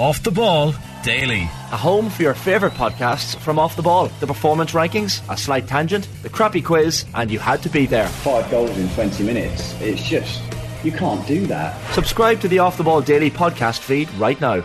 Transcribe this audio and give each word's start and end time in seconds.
Off 0.00 0.22
the 0.22 0.30
Ball 0.30 0.74
Daily. 1.02 1.42
A 1.42 1.76
home 1.76 2.08
for 2.08 2.22
your 2.22 2.32
favourite 2.32 2.74
podcasts 2.74 3.36
from 3.36 3.58
Off 3.58 3.76
the 3.76 3.82
Ball. 3.82 4.06
The 4.20 4.26
performance 4.26 4.72
rankings, 4.72 5.20
a 5.30 5.36
slight 5.36 5.68
tangent, 5.68 6.08
the 6.22 6.30
crappy 6.30 6.62
quiz, 6.62 7.04
and 7.14 7.30
you 7.30 7.38
had 7.38 7.62
to 7.64 7.68
be 7.68 7.84
there. 7.84 8.08
Five 8.08 8.50
goals 8.50 8.74
in 8.78 8.88
20 8.94 9.22
minutes. 9.24 9.78
It's 9.82 10.02
just, 10.02 10.40
you 10.82 10.90
can't 10.90 11.26
do 11.26 11.46
that. 11.48 11.78
Subscribe 11.92 12.40
to 12.40 12.48
the 12.48 12.60
Off 12.60 12.78
the 12.78 12.82
Ball 12.82 13.02
Daily 13.02 13.30
podcast 13.30 13.80
feed 13.80 14.10
right 14.14 14.40
now. 14.40 14.62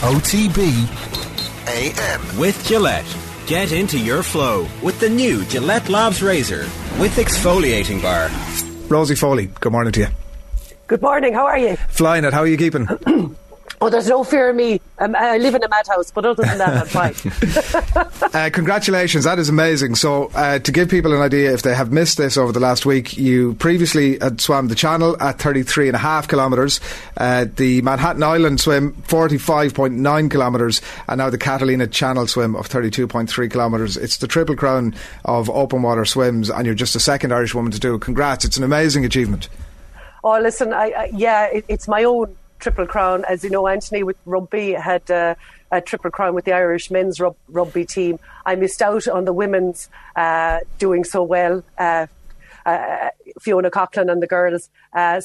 OTB 0.00 0.88
AM. 1.68 2.38
With 2.38 2.66
Gillette. 2.66 3.16
Get 3.46 3.72
into 3.72 3.98
your 3.98 4.22
flow 4.22 4.66
with 4.82 4.98
the 5.00 5.10
new 5.10 5.44
Gillette 5.44 5.90
Labs 5.90 6.22
Razor 6.22 6.62
with 6.98 7.14
exfoliating 7.16 8.00
bar. 8.00 8.30
Rosie 8.88 9.16
Foley, 9.16 9.50
good 9.60 9.72
morning 9.72 9.92
to 9.92 10.00
you. 10.00 10.06
Good 10.86 11.02
morning, 11.02 11.34
how 11.34 11.44
are 11.44 11.58
you? 11.58 11.76
Flying 11.90 12.24
it, 12.24 12.32
how 12.32 12.40
are 12.40 12.46
you 12.46 12.56
keeping? 12.56 12.88
Oh, 13.84 13.90
there's 13.90 14.08
no 14.08 14.24
fear 14.24 14.48
of 14.48 14.56
me. 14.56 14.80
Um, 14.98 15.14
I 15.14 15.36
live 15.36 15.54
in 15.54 15.62
a 15.62 15.68
madhouse, 15.68 16.10
but 16.10 16.24
other 16.24 16.42
than 16.42 16.56
that, 16.56 16.74
I'm 16.74 16.86
fine. 17.12 18.32
uh, 18.32 18.48
congratulations, 18.50 19.24
that 19.24 19.38
is 19.38 19.50
amazing. 19.50 19.94
So, 19.96 20.30
uh, 20.34 20.58
to 20.60 20.72
give 20.72 20.88
people 20.88 21.12
an 21.12 21.20
idea, 21.20 21.52
if 21.52 21.60
they 21.60 21.74
have 21.74 21.92
missed 21.92 22.16
this 22.16 22.38
over 22.38 22.50
the 22.50 22.60
last 22.60 22.86
week, 22.86 23.18
you 23.18 23.52
previously 23.56 24.18
had 24.20 24.40
swam 24.40 24.68
the 24.68 24.74
Channel 24.74 25.20
at 25.20 25.38
33 25.38 25.88
and 25.88 25.96
a 25.96 25.98
half 25.98 26.28
kilometres, 26.28 26.80
uh, 27.18 27.44
the 27.56 27.82
Manhattan 27.82 28.22
Island 28.22 28.58
swim 28.58 28.94
45.9 29.06 30.30
kilometres, 30.30 30.80
and 31.06 31.18
now 31.18 31.28
the 31.28 31.36
Catalina 31.36 31.86
Channel 31.86 32.26
swim 32.26 32.56
of 32.56 32.66
32.3 32.66 33.52
kilometres. 33.52 33.98
It's 33.98 34.16
the 34.16 34.26
triple 34.26 34.56
crown 34.56 34.94
of 35.26 35.50
open 35.50 35.82
water 35.82 36.06
swims, 36.06 36.48
and 36.48 36.64
you're 36.64 36.74
just 36.74 36.94
the 36.94 37.00
second 37.00 37.34
Irish 37.34 37.54
woman 37.54 37.70
to 37.72 37.78
do 37.78 37.96
it. 37.96 38.00
Congrats, 38.00 38.46
it's 38.46 38.56
an 38.56 38.64
amazing 38.64 39.04
achievement. 39.04 39.50
Oh, 40.26 40.40
listen, 40.40 40.72
I, 40.72 40.90
I 40.96 41.10
yeah, 41.12 41.48
it, 41.52 41.66
it's 41.68 41.86
my 41.86 42.04
own 42.04 42.34
triple 42.64 42.86
crown. 42.86 43.24
As 43.28 43.44
you 43.44 43.50
know, 43.50 43.68
Anthony 43.68 44.02
with 44.02 44.16
rugby 44.24 44.72
had 44.72 45.08
uh, 45.10 45.34
a 45.70 45.82
triple 45.82 46.10
crown 46.10 46.34
with 46.34 46.46
the 46.46 46.54
Irish 46.54 46.90
men's 46.90 47.20
rub- 47.20 47.36
rugby 47.48 47.84
team. 47.84 48.18
I 48.46 48.56
missed 48.56 48.80
out 48.80 49.06
on 49.06 49.26
the 49.26 49.34
women's 49.34 49.90
uh, 50.16 50.60
doing 50.78 51.04
so 51.04 51.22
well. 51.22 51.62
Uh, 51.78 52.06
uh 52.64 53.10
Fiona 53.42 53.70
Coghlan 53.70 54.10
and 54.10 54.22
the 54.22 54.26
girls. 54.26 54.70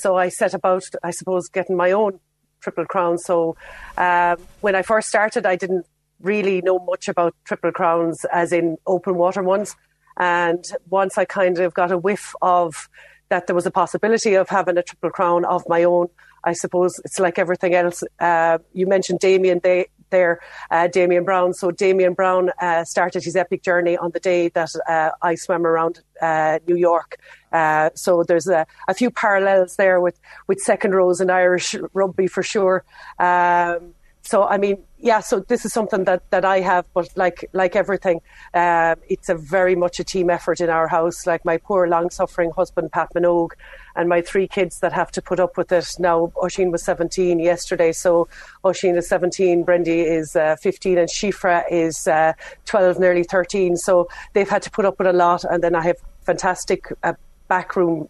So 0.02 0.18
I 0.18 0.28
set 0.28 0.54
about, 0.54 0.84
I 1.02 1.12
suppose, 1.12 1.48
getting 1.48 1.78
my 1.78 1.92
own 1.94 2.20
triple 2.60 2.86
crown. 2.86 3.18
So 3.18 3.56
um, 3.98 4.38
when 4.60 4.76
I 4.76 4.82
first 4.82 5.08
started, 5.08 5.46
I 5.46 5.56
didn't 5.56 5.86
really 6.22 6.62
know 6.62 6.80
much 6.80 7.08
about 7.08 7.34
triple 7.46 7.72
crowns, 7.72 8.26
as 8.26 8.52
in 8.52 8.78
open 8.86 9.16
water 9.16 9.44
ones. 9.44 9.78
And 10.18 10.66
once 10.90 11.18
I 11.18 11.24
kind 11.24 11.60
of 11.60 11.74
got 11.74 11.92
a 11.92 11.98
whiff 11.98 12.34
of 12.42 12.90
that 13.30 13.48
there 13.48 13.56
was 13.56 13.66
a 13.66 13.72
possibility 13.72 14.34
of 14.34 14.50
having 14.50 14.78
a 14.78 14.84
triple 14.84 15.12
crown 15.12 15.46
of 15.46 15.64
my 15.70 15.84
own, 15.84 16.10
I 16.44 16.54
suppose 16.54 17.00
it's 17.06 17.20
like 17.20 17.40
everything 17.40 17.74
else. 17.74 18.04
Uh, 18.20 18.60
you 18.74 18.88
mentioned 18.88 19.20
Damian 19.20 19.60
they, 19.64 19.88
there, 20.10 20.40
uh, 20.72 20.88
Damian 20.88 21.24
Browne. 21.24 21.54
So 21.54 21.72
Damian 21.72 22.14
Browne 22.14 22.52
uh, 22.60 22.84
started 22.84 23.24
his 23.24 23.36
epic 23.36 23.64
journey 23.64 23.98
on 23.98 24.12
the 24.12 24.20
day 24.20 24.50
that 24.50 24.72
uh, 24.88 25.12
I 25.22 25.36
swam 25.36 25.66
around 25.66 26.02
uh, 26.22 26.60
New 26.68 26.76
York. 26.76 27.18
Uh, 27.52 27.90
so 27.96 28.24
there's 28.24 28.48
a, 28.48 28.66
a, 28.88 28.94
few 28.94 29.10
parallels 29.10 29.76
there 29.76 30.00
with, 30.00 30.20
with 30.48 30.60
second 30.60 30.94
rows 30.94 31.20
in 31.20 31.30
Irish 31.30 31.76
rugby 31.94 32.28
for 32.28 32.44
sure. 32.44 32.84
Um, 33.18 33.94
so 34.30 34.44
I 34.44 34.60
mean, 34.60 34.78
yeah. 35.00 35.22
So 35.22 35.40
this 35.40 35.66
is 35.66 35.74
something 35.74 36.04
that, 36.04 36.22
that 36.30 36.46
I 36.46 36.60
have, 36.60 36.86
but 36.94 37.10
like 37.16 37.50
like 37.52 37.76
everything, 37.76 38.22
um, 38.54 38.96
it's 39.08 39.28
a 39.28 39.34
very 39.34 39.76
much 39.76 40.00
a 40.00 40.04
team 40.04 40.30
effort 40.30 40.62
in 40.62 40.70
our 40.70 40.88
house. 40.88 41.26
Like 41.26 41.44
my 41.46 41.58
poor 41.58 41.88
long 41.88 42.12
suffering 42.12 42.52
husband 42.52 42.92
Pat 42.92 43.10
Minogue, 43.16 43.54
and 43.96 44.08
my 44.08 44.22
three 44.22 44.48
kids 44.48 44.82
that 44.82 44.94
have 44.94 45.10
to 45.14 45.22
put 45.22 45.40
up 45.40 45.58
with 45.58 45.72
it. 45.72 45.88
Now 45.98 46.32
Oisín 46.36 46.72
was 46.72 46.84
17 46.84 47.40
yesterday, 47.40 47.92
so 47.92 48.28
Oisín 48.64 48.96
is 48.98 49.10
17, 49.10 49.66
Brendy 49.66 50.06
is 50.06 50.36
uh, 50.36 50.58
15, 50.62 51.00
and 51.00 51.10
Shifra 51.10 51.64
is 51.72 52.08
uh, 52.08 52.34
12, 52.66 53.00
nearly 53.00 53.24
13. 53.24 53.78
So 53.78 54.10
they've 54.34 54.48
had 54.48 54.62
to 54.62 54.70
put 54.70 54.86
up 54.86 55.00
with 55.00 55.08
a 55.08 55.14
lot, 55.14 55.44
and 55.44 55.64
then 55.64 55.74
I 55.74 55.82
have 55.82 55.98
fantastic 56.22 56.86
uh, 57.02 57.14
backroom 57.48 58.10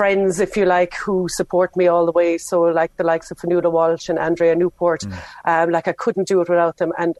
friends, 0.00 0.40
if 0.40 0.56
you 0.56 0.64
like, 0.64 0.94
who 0.94 1.28
support 1.28 1.76
me 1.76 1.86
all 1.86 2.06
the 2.06 2.12
way. 2.12 2.38
So, 2.38 2.62
like 2.62 2.96
the 2.96 3.04
likes 3.04 3.30
of 3.30 3.36
Fionnuala 3.36 3.70
Walsh 3.70 4.08
and 4.08 4.18
Andrea 4.18 4.54
Newport, 4.56 5.02
mm. 5.02 5.12
um, 5.44 5.68
like 5.68 5.88
I 5.88 5.92
couldn't 5.92 6.26
do 6.26 6.40
it 6.40 6.48
without 6.48 6.78
them. 6.78 6.94
And 6.96 7.18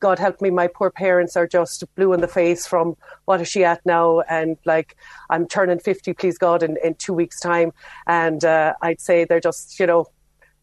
God 0.00 0.18
help 0.18 0.40
me, 0.40 0.50
my 0.50 0.66
poor 0.66 0.90
parents 0.90 1.36
are 1.36 1.46
just 1.46 1.84
blue 1.94 2.12
in 2.12 2.20
the 2.20 2.26
face 2.26 2.66
from 2.66 2.96
what 3.26 3.40
is 3.40 3.46
she 3.46 3.62
at 3.62 3.86
now? 3.86 4.22
And 4.22 4.56
like, 4.64 4.96
I'm 5.30 5.46
turning 5.46 5.78
50, 5.78 6.12
please 6.14 6.38
God, 6.38 6.64
in, 6.64 6.76
in 6.82 6.96
two 6.96 7.12
weeks' 7.12 7.38
time. 7.38 7.72
And 8.08 8.44
uh, 8.44 8.74
I'd 8.82 9.00
say 9.00 9.24
they're 9.24 9.38
just, 9.38 9.78
you 9.78 9.86
know, 9.86 10.06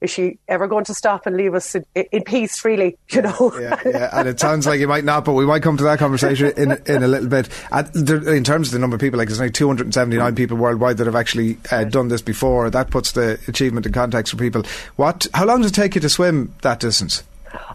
is 0.02 0.10
she 0.10 0.38
ever 0.48 0.68
going 0.68 0.86
to 0.86 0.94
stop 0.94 1.26
and 1.26 1.38
leave 1.38 1.54
us 1.54 1.76
in, 1.76 1.86
in 2.12 2.24
peace 2.24 2.58
freely 2.58 2.98
you 3.10 3.22
know? 3.22 3.54
yeah, 3.60 3.80
yeah, 3.86 4.10
and 4.14 4.28
it 4.28 4.40
sounds 4.40 4.68
like 4.68 4.80
you 4.80 4.88
might 4.88 5.04
not 5.04 5.26
but 5.26 5.34
we 5.34 5.46
might 5.46 5.64
come 5.64 5.78
to 5.78 5.84
that 5.84 6.00
conversation 6.00 6.52
in 6.58 6.72
in 6.86 7.04
a 7.04 7.08
little 7.08 7.30
bit. 7.30 7.50
In 7.74 8.44
terms 8.44 8.70
of 8.70 8.74
the 8.74 8.80
number 8.80 8.96
of 8.96 9.02
people 9.02 9.18
like 9.18 9.28
there's 9.28 9.40
only 9.40 9.52
279 9.52 10.36
people 10.36 10.58
worldwide 10.58 10.98
that 10.98 11.06
have 11.06 11.16
actually 11.16 11.58
uh, 11.72 11.84
done 11.84 12.08
this 12.08 12.22
before. 12.22 12.70
That 12.70 12.90
puts 12.90 13.14
the 13.14 13.40
achievement 13.48 13.86
in 13.86 13.94
context 13.94 14.32
for 14.32 14.38
people. 14.38 14.64
What 14.96 15.28
how 15.34 15.46
long 15.46 15.62
does 15.62 15.72
it 15.72 15.76
take 15.76 15.96
you 15.96 16.02
to 16.02 16.10
swim 16.10 16.54
that 16.62 16.80
distance 16.80 17.24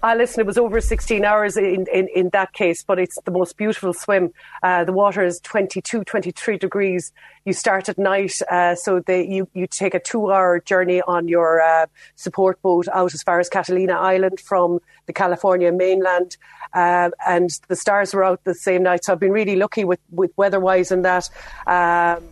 uh, 0.03 0.15
listen, 0.17 0.41
it 0.41 0.47
was 0.47 0.59
over 0.59 0.81
16 0.81 1.25
hours 1.25 1.57
in, 1.57 1.87
in, 1.93 2.09
in 2.15 2.31
that 2.31 2.53
case, 2.53 2.83
but 2.83 2.99
it's 2.99 3.19
the 3.25 3.31
most 3.31 3.57
beautiful 3.57 3.93
swim. 3.93 4.33
Uh, 4.63 4.85
the 4.85 4.93
water 4.93 5.23
is 5.23 5.41
22, 5.41 6.05
23 6.05 6.59
degrees. 6.59 7.13
You 7.45 7.53
start 7.53 7.89
at 7.89 7.99
night, 7.99 8.41
uh, 8.51 8.75
so 8.75 9.01
they, 9.01 9.27
you, 9.27 9.49
you 9.55 9.67
take 9.67 9.95
a 9.95 10.01
two 10.01 10.31
hour 10.31 10.61
journey 10.61 11.03
on 11.03 11.29
your 11.29 11.61
uh, 11.61 11.87
support 12.17 12.61
boat 12.63 12.89
out 12.93 13.15
as 13.15 13.23
far 13.23 13.41
as 13.41 13.49
Catalina 13.49 13.95
Island 13.95 14.41
from 14.41 14.81
the 15.07 15.13
California 15.13 15.73
mainland. 15.73 16.37
Uh, 16.73 17.11
and 17.27 17.51
the 17.69 17.77
stars 17.77 18.15
were 18.15 18.25
out 18.25 18.45
the 18.45 18.55
same 18.55 18.83
night, 18.83 19.05
so 19.05 19.13
I've 19.13 19.21
been 19.21 19.33
really 19.33 19.57
lucky 19.57 19.85
with, 19.85 20.01
with 20.11 20.31
weather 20.37 20.61
wise 20.61 20.91
and 20.91 21.05
that. 21.05 21.29
Um, 21.67 22.25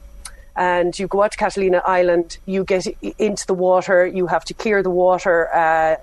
and 0.59 0.99
you 0.99 1.07
go 1.07 1.23
out 1.23 1.33
to 1.33 1.39
Catalina 1.39 1.81
Island, 1.87 2.39
you 2.45 2.65
get 2.65 2.87
into 3.19 3.47
the 3.47 3.55
water, 3.55 4.05
you 4.05 4.27
have 4.27 4.45
to 4.47 4.55
clear 4.55 4.83
the 4.83 4.91
water 4.91 5.55
uh, 5.55 5.97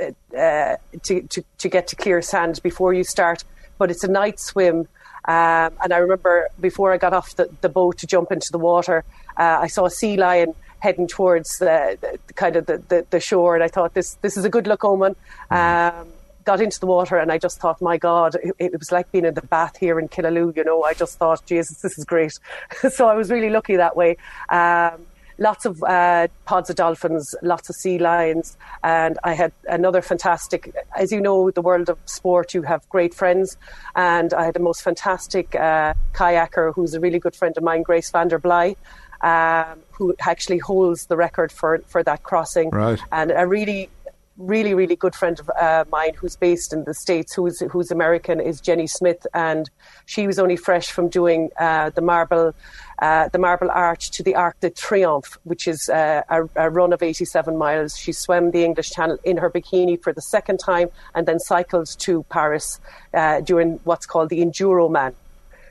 uh, 0.00 0.76
to, 1.02 1.22
to, 1.22 1.44
to 1.58 1.68
get 1.68 1.88
to 1.88 1.96
clear 1.96 2.22
sand 2.22 2.60
before 2.62 2.92
you 2.92 3.04
start. 3.04 3.44
But 3.78 3.90
it's 3.90 4.04
a 4.04 4.08
night 4.08 4.40
swim. 4.40 4.88
Um, 5.26 5.72
and 5.82 5.92
I 5.92 5.98
remember 5.98 6.48
before 6.60 6.92
I 6.92 6.98
got 6.98 7.12
off 7.12 7.34
the, 7.36 7.50
the 7.60 7.68
boat 7.68 7.98
to 7.98 8.06
jump 8.06 8.30
into 8.30 8.52
the 8.52 8.58
water, 8.58 9.04
uh, 9.36 9.58
I 9.60 9.66
saw 9.66 9.86
a 9.86 9.90
sea 9.90 10.16
lion 10.16 10.54
heading 10.78 11.08
towards 11.08 11.58
the, 11.58 11.98
the 12.00 12.32
kind 12.34 12.56
of 12.56 12.66
the, 12.66 12.78
the, 12.88 13.06
the, 13.10 13.20
shore, 13.20 13.54
and 13.54 13.64
I 13.64 13.68
thought 13.68 13.94
this 13.94 14.14
this 14.22 14.36
is 14.36 14.44
a 14.44 14.50
good 14.50 14.66
look 14.66 14.84
omen. 14.84 15.16
Mm-hmm. 15.50 16.00
Um, 16.00 16.08
got 16.44 16.60
into 16.60 16.78
the 16.78 16.86
water, 16.86 17.16
and 17.18 17.32
I 17.32 17.38
just 17.38 17.58
thought, 17.58 17.82
my 17.82 17.98
God, 17.98 18.36
it, 18.36 18.54
it, 18.58 18.78
was 18.78 18.92
like 18.92 19.10
being 19.10 19.24
in 19.24 19.34
the 19.34 19.42
bath 19.42 19.76
here 19.76 19.98
in 19.98 20.08
Killaloe. 20.08 20.56
You 20.56 20.64
know, 20.64 20.84
I 20.84 20.94
just 20.94 21.18
thought, 21.18 21.44
Jesus, 21.44 21.80
this 21.80 21.98
is 21.98 22.04
great. 22.04 22.38
so 22.90 23.08
I 23.08 23.14
was 23.14 23.30
really 23.30 23.50
lucky 23.50 23.76
that 23.76 23.96
way. 23.96 24.16
Um, 24.48 25.06
lots 25.38 25.64
of 25.64 25.82
uh, 25.82 26.28
pods 26.44 26.70
of 26.70 26.76
dolphins, 26.76 27.34
lots 27.42 27.68
of 27.68 27.76
sea 27.76 27.98
lions, 27.98 28.56
and 28.82 29.18
I 29.24 29.34
had 29.34 29.52
another 29.68 30.02
fantastic. 30.02 30.74
As 30.96 31.12
you 31.12 31.20
know, 31.20 31.50
the 31.50 31.62
world 31.62 31.88
of 31.88 31.98
sport, 32.06 32.54
you 32.54 32.62
have 32.62 32.88
great 32.88 33.14
friends, 33.14 33.56
and 33.94 34.32
I 34.32 34.44
had 34.44 34.54
the 34.54 34.60
most 34.60 34.82
fantastic 34.82 35.54
uh, 35.54 35.94
kayaker 36.12 36.74
who's 36.74 36.94
a 36.94 37.00
really 37.00 37.18
good 37.18 37.36
friend 37.36 37.56
of 37.56 37.62
mine, 37.62 37.82
Grace 37.82 38.10
van 38.10 38.28
der 38.28 38.38
Byl. 38.38 38.76
Um, 39.22 39.80
who 39.92 40.14
actually 40.20 40.58
holds 40.58 41.06
the 41.06 41.16
record 41.16 41.50
for, 41.50 41.78
for 41.86 42.02
that 42.02 42.22
crossing, 42.22 42.68
right. 42.68 43.00
and 43.10 43.32
a 43.34 43.46
really 43.46 43.88
really, 44.36 44.74
really 44.74 44.96
good 44.96 45.14
friend 45.14 45.38
of 45.40 45.50
uh, 45.60 45.84
mine 45.90 46.12
who's 46.14 46.36
based 46.36 46.72
in 46.72 46.84
the 46.84 46.94
States, 46.94 47.34
who's, 47.34 47.60
who's 47.60 47.90
American, 47.90 48.40
is 48.40 48.60
Jenny 48.60 48.86
Smith. 48.86 49.26
And 49.34 49.70
she 50.04 50.26
was 50.26 50.38
only 50.38 50.56
fresh 50.56 50.90
from 50.90 51.08
doing 51.08 51.50
uh, 51.58 51.90
the 51.90 52.02
marble. 52.02 52.54
Uh, 52.98 53.28
the 53.28 53.38
Marble 53.38 53.70
Arch 53.70 54.10
to 54.12 54.22
the 54.22 54.34
Arc 54.34 54.58
de 54.60 54.70
Triomphe, 54.70 55.36
which 55.44 55.68
is 55.68 55.88
uh, 55.88 56.22
a, 56.30 56.48
a, 56.56 56.70
run 56.70 56.94
of 56.94 57.02
87 57.02 57.56
miles. 57.56 57.96
She 57.96 58.12
swam 58.12 58.52
the 58.52 58.64
English 58.64 58.90
Channel 58.90 59.18
in 59.22 59.36
her 59.36 59.50
bikini 59.50 60.02
for 60.02 60.14
the 60.14 60.22
second 60.22 60.58
time 60.58 60.88
and 61.14 61.26
then 61.28 61.38
cycled 61.38 61.88
to 61.98 62.22
Paris 62.30 62.80
uh, 63.12 63.40
during 63.40 63.80
what's 63.84 64.06
called 64.06 64.30
the 64.30 64.40
Enduroman 64.40 65.14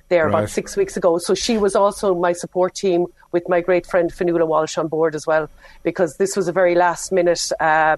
there 0.10 0.26
right. 0.26 0.30
about 0.30 0.50
six 0.50 0.78
weeks 0.78 0.96
ago. 0.98 1.18
So 1.18 1.34
she 1.34 1.58
was 1.58 1.76
also 1.76 2.14
my 2.14 2.34
support 2.34 2.76
team 2.76 3.08
with 3.32 3.50
my 3.50 3.62
great 3.62 3.86
friend 3.86 4.12
Fionnuala 4.12 4.48
Walsh 4.48 4.78
on 4.78 4.88
board 4.88 5.16
as 5.16 5.26
well, 5.26 5.50
because 5.84 6.18
this 6.18 6.36
was 6.36 6.48
a 6.48 6.52
very 6.52 6.76
last 6.76 7.12
minute 7.12 7.52
uh, 7.60 7.98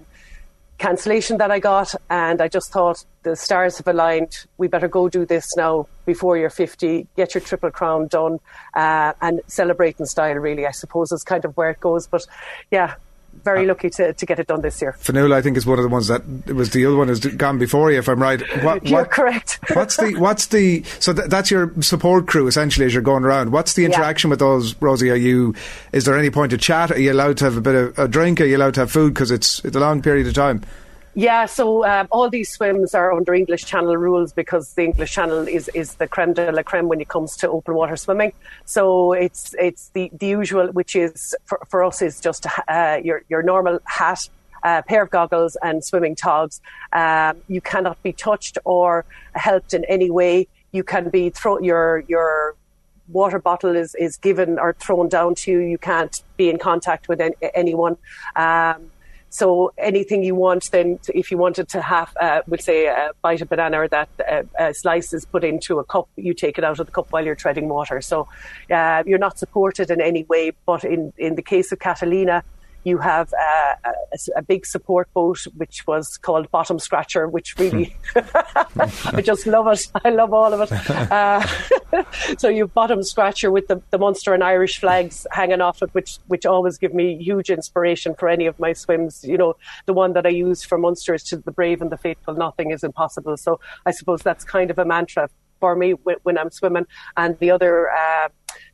cancellation 0.78 1.38
that 1.38 1.50
I 1.50 1.58
got, 1.58 1.94
and 2.08 2.40
I 2.40 2.48
just 2.48 2.72
thought 2.72 3.04
the 3.24 3.36
stars 3.36 3.78
have 3.78 3.88
aligned. 3.88 4.46
We 4.56 4.68
better 4.68 4.88
go 4.88 5.08
do 5.08 5.26
this 5.26 5.56
now 5.56 5.88
before 6.06 6.36
you're 6.36 6.50
50, 6.50 7.06
get 7.16 7.34
your 7.34 7.42
triple 7.42 7.70
crown 7.70 8.06
done, 8.06 8.38
uh, 8.74 9.12
and 9.20 9.40
celebrate 9.46 9.98
in 10.00 10.06
style, 10.06 10.36
really, 10.36 10.66
I 10.66 10.70
suppose, 10.70 11.12
is 11.12 11.22
kind 11.22 11.44
of 11.44 11.56
where 11.56 11.70
it 11.70 11.80
goes. 11.80 12.06
But 12.06 12.26
yeah, 12.70 12.94
very 13.44 13.64
uh, 13.64 13.68
lucky 13.68 13.90
to, 13.90 14.12
to 14.12 14.26
get 14.26 14.38
it 14.38 14.46
done 14.46 14.60
this 14.60 14.80
year. 14.82 14.94
Fionnuala, 14.98 15.34
I 15.34 15.42
think, 15.42 15.56
is 15.56 15.66
one 15.66 15.78
of 15.78 15.82
the 15.82 15.88
ones 15.88 16.08
that 16.08 16.24
was 16.46 16.70
the 16.70 16.84
other 16.86 16.96
one 16.96 17.08
has 17.08 17.20
gone 17.20 17.58
before 17.58 17.90
you, 17.90 17.98
if 17.98 18.08
I'm 18.08 18.20
right. 18.20 18.40
What, 18.62 18.86
You're 18.88 19.04
correct. 19.04 19.58
what's 19.72 19.96
the 19.96 20.14
what's 20.16 20.46
the 20.46 20.82
so 20.98 21.12
th- 21.12 21.28
that's 21.28 21.50
your 21.50 21.72
support 21.80 22.26
crew 22.26 22.46
essentially 22.46 22.86
as 22.86 22.94
you're 22.94 23.02
going 23.02 23.24
around. 23.24 23.52
What's 23.52 23.74
the 23.74 23.84
interaction 23.84 24.28
yeah. 24.28 24.32
with 24.32 24.40
those, 24.40 24.74
Rosie? 24.80 25.10
Are 25.10 25.16
you 25.16 25.54
is 25.92 26.04
there 26.04 26.18
any 26.18 26.30
point 26.30 26.52
of 26.52 26.60
chat? 26.60 26.90
Are 26.90 27.00
you 27.00 27.12
allowed 27.12 27.38
to 27.38 27.44
have 27.44 27.56
a 27.56 27.60
bit 27.60 27.74
of 27.74 27.98
a 27.98 28.08
drink? 28.08 28.40
Are 28.40 28.44
you 28.44 28.56
allowed 28.56 28.74
to 28.74 28.80
have 28.80 28.90
food 28.90 29.14
because 29.14 29.30
it's 29.30 29.64
it's 29.64 29.76
a 29.76 29.80
long 29.80 30.02
period 30.02 30.26
of 30.26 30.34
time? 30.34 30.62
Yeah, 31.18 31.46
so 31.46 31.84
um, 31.84 32.06
all 32.12 32.30
these 32.30 32.48
swims 32.48 32.94
are 32.94 33.12
under 33.12 33.34
English 33.34 33.64
Channel 33.64 33.96
rules 33.96 34.32
because 34.32 34.74
the 34.74 34.84
English 34.84 35.10
Channel 35.10 35.48
is, 35.48 35.66
is 35.74 35.94
the 35.94 36.06
creme 36.06 36.32
de 36.32 36.52
la 36.52 36.62
creme 36.62 36.86
when 36.86 37.00
it 37.00 37.08
comes 37.08 37.36
to 37.38 37.50
open 37.50 37.74
water 37.74 37.96
swimming. 37.96 38.32
So 38.66 39.14
it's 39.14 39.52
it's 39.58 39.88
the, 39.94 40.12
the 40.12 40.28
usual, 40.28 40.68
which 40.68 40.94
is 40.94 41.34
for, 41.44 41.58
for 41.68 41.82
us 41.82 42.02
is 42.02 42.20
just 42.20 42.46
uh, 42.68 43.00
your 43.02 43.24
your 43.28 43.42
normal 43.42 43.80
hat, 43.82 44.28
uh, 44.62 44.82
pair 44.82 45.02
of 45.02 45.10
goggles, 45.10 45.56
and 45.60 45.84
swimming 45.84 46.14
togs. 46.14 46.60
Um, 46.92 47.38
you 47.48 47.60
cannot 47.60 48.00
be 48.04 48.12
touched 48.12 48.56
or 48.64 49.04
helped 49.32 49.74
in 49.74 49.84
any 49.86 50.12
way. 50.12 50.46
You 50.70 50.84
can 50.84 51.10
be 51.10 51.30
throw 51.30 51.58
your 51.58 52.04
your 52.06 52.54
water 53.08 53.40
bottle 53.40 53.74
is, 53.74 53.96
is 53.96 54.18
given 54.18 54.56
or 54.56 54.74
thrown 54.74 55.08
down 55.08 55.34
to 55.34 55.50
you. 55.50 55.58
You 55.58 55.78
can't 55.78 56.22
be 56.36 56.48
in 56.48 56.58
contact 56.58 57.08
with 57.08 57.20
any, 57.20 57.34
anyone. 57.54 57.96
Um, 58.36 58.92
so 59.30 59.72
anything 59.76 60.22
you 60.22 60.34
want, 60.34 60.70
then 60.70 60.98
if 61.14 61.30
you 61.30 61.36
wanted 61.36 61.68
to 61.70 61.82
have, 61.82 62.16
uh, 62.20 62.42
we'll 62.46 62.58
say, 62.58 62.86
a 62.86 63.10
bite 63.20 63.42
of 63.42 63.48
banana 63.48 63.80
or 63.80 63.88
that 63.88 64.08
uh, 64.26 64.42
a 64.58 64.72
slice 64.72 65.12
is 65.12 65.26
put 65.26 65.44
into 65.44 65.78
a 65.78 65.84
cup, 65.84 66.08
you 66.16 66.32
take 66.32 66.56
it 66.56 66.64
out 66.64 66.80
of 66.80 66.86
the 66.86 66.92
cup 66.92 67.12
while 67.12 67.24
you're 67.24 67.34
treading 67.34 67.68
water. 67.68 68.00
So 68.00 68.26
uh, 68.70 69.02
you're 69.06 69.18
not 69.18 69.38
supported 69.38 69.90
in 69.90 70.00
any 70.00 70.24
way. 70.24 70.52
But 70.64 70.84
in, 70.84 71.12
in 71.18 71.34
the 71.34 71.42
case 71.42 71.72
of 71.72 71.78
Catalina, 71.78 72.42
you 72.88 72.98
have 72.98 73.32
uh, 73.32 73.74
a, 73.84 74.18
a, 74.36 74.42
big 74.42 74.66
support 74.66 75.12
boat, 75.12 75.46
which 75.56 75.86
was 75.86 76.18
called 76.18 76.50
Bottom 76.50 76.78
Scratcher, 76.78 77.28
which 77.28 77.56
really, 77.58 77.94
I 78.16 79.22
just 79.22 79.46
love 79.46 79.66
it. 79.68 79.86
I 80.04 80.10
love 80.10 80.32
all 80.32 80.52
of 80.52 80.60
it. 80.60 80.90
Uh, 80.90 81.46
so 82.38 82.48
you 82.48 82.66
Bottom 82.66 83.02
Scratcher 83.02 83.50
with 83.50 83.68
the, 83.68 83.80
the 83.90 83.98
Munster 83.98 84.34
and 84.34 84.42
Irish 84.42 84.80
flags 84.80 85.26
hanging 85.30 85.60
off 85.60 85.82
it, 85.82 85.90
which 85.92 86.18
which 86.26 86.46
always 86.46 86.78
give 86.78 86.94
me 86.94 87.22
huge 87.22 87.50
inspiration 87.50 88.14
for 88.14 88.28
any 88.28 88.46
of 88.46 88.58
my 88.58 88.72
swims. 88.72 89.24
You 89.24 89.38
know, 89.38 89.54
the 89.86 89.92
one 89.92 90.14
that 90.14 90.26
I 90.26 90.30
use 90.30 90.64
for 90.64 90.78
Munster 90.78 91.14
is 91.14 91.22
to 91.24 91.36
the 91.36 91.52
brave 91.52 91.82
and 91.82 91.90
the 91.90 91.98
faithful, 91.98 92.34
nothing 92.34 92.70
is 92.70 92.82
impossible. 92.82 93.36
So 93.36 93.60
I 93.86 93.90
suppose 93.90 94.22
that's 94.22 94.44
kind 94.44 94.70
of 94.70 94.78
a 94.78 94.84
mantra 94.84 95.28
for 95.60 95.76
me 95.76 95.92
when, 96.22 96.38
I'm 96.38 96.50
swimming. 96.50 96.86
And 97.16 97.38
the 97.38 97.50
other, 97.50 97.90
uh, 97.90 98.28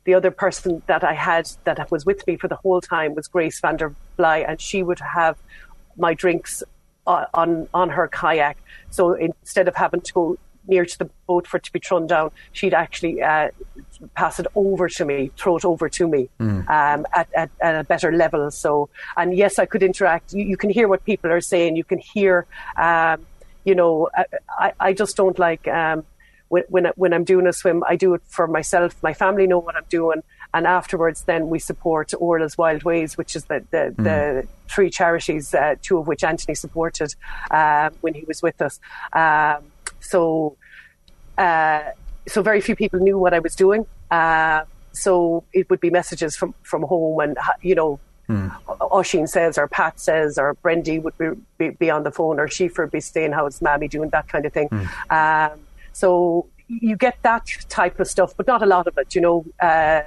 the 0.05 0.13
other 0.13 0.31
person 0.31 0.81
that 0.87 1.03
I 1.03 1.13
had 1.13 1.49
that 1.63 1.91
was 1.91 2.05
with 2.05 2.25
me 2.27 2.37
for 2.37 2.47
the 2.47 2.55
whole 2.55 2.81
time 2.81 3.15
was 3.15 3.27
Grace 3.27 3.59
van 3.59 3.77
der 3.77 3.91
Byl, 4.17 4.45
and 4.47 4.61
she 4.61 4.83
would 4.83 4.99
have 4.99 5.37
my 5.97 6.13
drinks 6.13 6.63
on 7.05 7.67
on 7.73 7.89
her 7.89 8.07
kayak. 8.07 8.57
So 8.89 9.13
instead 9.13 9.67
of 9.67 9.75
having 9.75 10.01
to 10.01 10.13
go 10.13 10.37
near 10.67 10.85
to 10.85 10.97
the 10.97 11.09
boat 11.27 11.47
for 11.47 11.57
it 11.57 11.63
to 11.63 11.71
be 11.71 11.79
thrown 11.79 12.07
down, 12.07 12.31
she'd 12.51 12.73
actually 12.73 13.21
uh, 13.21 13.49
pass 14.15 14.39
it 14.39 14.47
over 14.55 14.89
to 14.89 15.05
me, 15.05 15.31
throw 15.37 15.57
it 15.57 15.65
over 15.65 15.89
to 15.89 16.07
me 16.07 16.29
mm. 16.39 16.67
um, 16.69 17.05
at, 17.13 17.27
at, 17.35 17.51
at, 17.61 17.75
a 17.75 17.83
better 17.83 18.11
level. 18.11 18.49
So, 18.51 18.89
and 19.15 19.35
yes, 19.35 19.59
I 19.59 19.65
could 19.65 19.83
interact. 19.83 20.33
You, 20.33 20.43
you 20.43 20.57
can 20.57 20.69
hear 20.69 20.87
what 20.87 21.03
people 21.05 21.31
are 21.31 21.41
saying. 21.41 21.75
You 21.75 21.83
can 21.83 21.99
hear, 21.99 22.45
um, 22.77 23.25
you 23.63 23.75
know, 23.75 24.09
I, 24.57 24.73
I, 24.79 24.93
just 24.93 25.15
don't 25.15 25.37
like 25.37 25.67
um, 25.67 26.03
when, 26.55 26.63
when, 26.73 26.85
when 26.95 27.11
I'm 27.15 27.25
doing 27.33 27.47
a 27.47 27.53
swim, 27.53 27.83
I 27.93 27.95
do 28.05 28.13
it 28.15 28.21
for 28.35 28.47
myself. 28.47 28.91
My 29.09 29.13
family 29.13 29.45
know 29.51 29.59
what 29.59 29.75
I'm 29.75 29.89
doing. 29.89 30.21
And 30.53 30.65
afterwards, 30.65 31.19
then 31.23 31.41
we 31.53 31.59
support 31.59 32.13
Orla's 32.25 32.57
Wild 32.57 32.83
Ways, 32.83 33.17
which 33.19 33.35
is 33.35 33.43
the, 33.51 33.59
the, 33.71 33.77
mm. 33.77 34.03
the 34.07 34.47
three 34.73 34.89
charities, 34.89 35.53
uh, 35.53 35.75
two 35.81 35.97
of 35.99 36.07
which 36.07 36.23
Anthony 36.23 36.55
supported 36.55 37.09
uh, 37.51 37.89
when 38.01 38.13
he 38.13 38.23
was 38.31 38.41
with 38.41 38.61
us. 38.67 38.79
Um, 39.11 39.59
so, 39.99 40.55
uh, 41.37 41.83
so 42.33 42.41
very 42.41 42.61
few 42.61 42.75
people 42.83 42.99
knew 42.99 43.17
what 43.19 43.33
I 43.33 43.39
was 43.39 43.55
doing. 43.55 43.85
Uh, 44.09 44.61
so 44.93 45.43
it 45.51 45.69
would 45.69 45.81
be 45.81 45.89
messages 45.89 46.37
from, 46.37 46.55
from 46.63 46.83
home 46.83 47.19
and, 47.19 47.37
you 47.61 47.75
know, 47.75 47.99
Mm. 48.27 48.51
Oisin 48.91 49.27
says, 49.27 49.55
or 49.55 49.67
Pat 49.67 49.99
says, 49.99 50.39
or 50.39 50.55
Brendy 50.63 50.99
would 50.99 51.15
be, 51.19 51.27
be, 51.59 51.69
be 51.69 51.91
on 51.91 52.01
the 52.01 52.11
phone, 52.11 52.39
or 52.39 52.47
Schiefer 52.47 52.85
would 52.85 52.91
be 52.91 52.99
staying, 52.99 53.33
how's 53.33 53.61
Mammy 53.61 53.87
doing, 53.87 54.09
that 54.09 54.27
kind 54.27 54.45
of 54.47 54.51
thing. 54.51 54.67
Mm. 54.69 55.51
Um, 55.51 55.59
so 55.95 56.47
you 56.67 56.97
get 56.97 57.17
that 57.23 57.47
type 57.69 58.01
of 58.01 58.07
stuff, 58.07 58.33
but 58.35 58.47
not 58.47 58.61
a 58.61 58.65
lot 58.65 58.85
of 58.85 58.97
it. 58.97 59.15
You 59.15 59.21
know, 59.21 59.45
uh, 59.61 60.01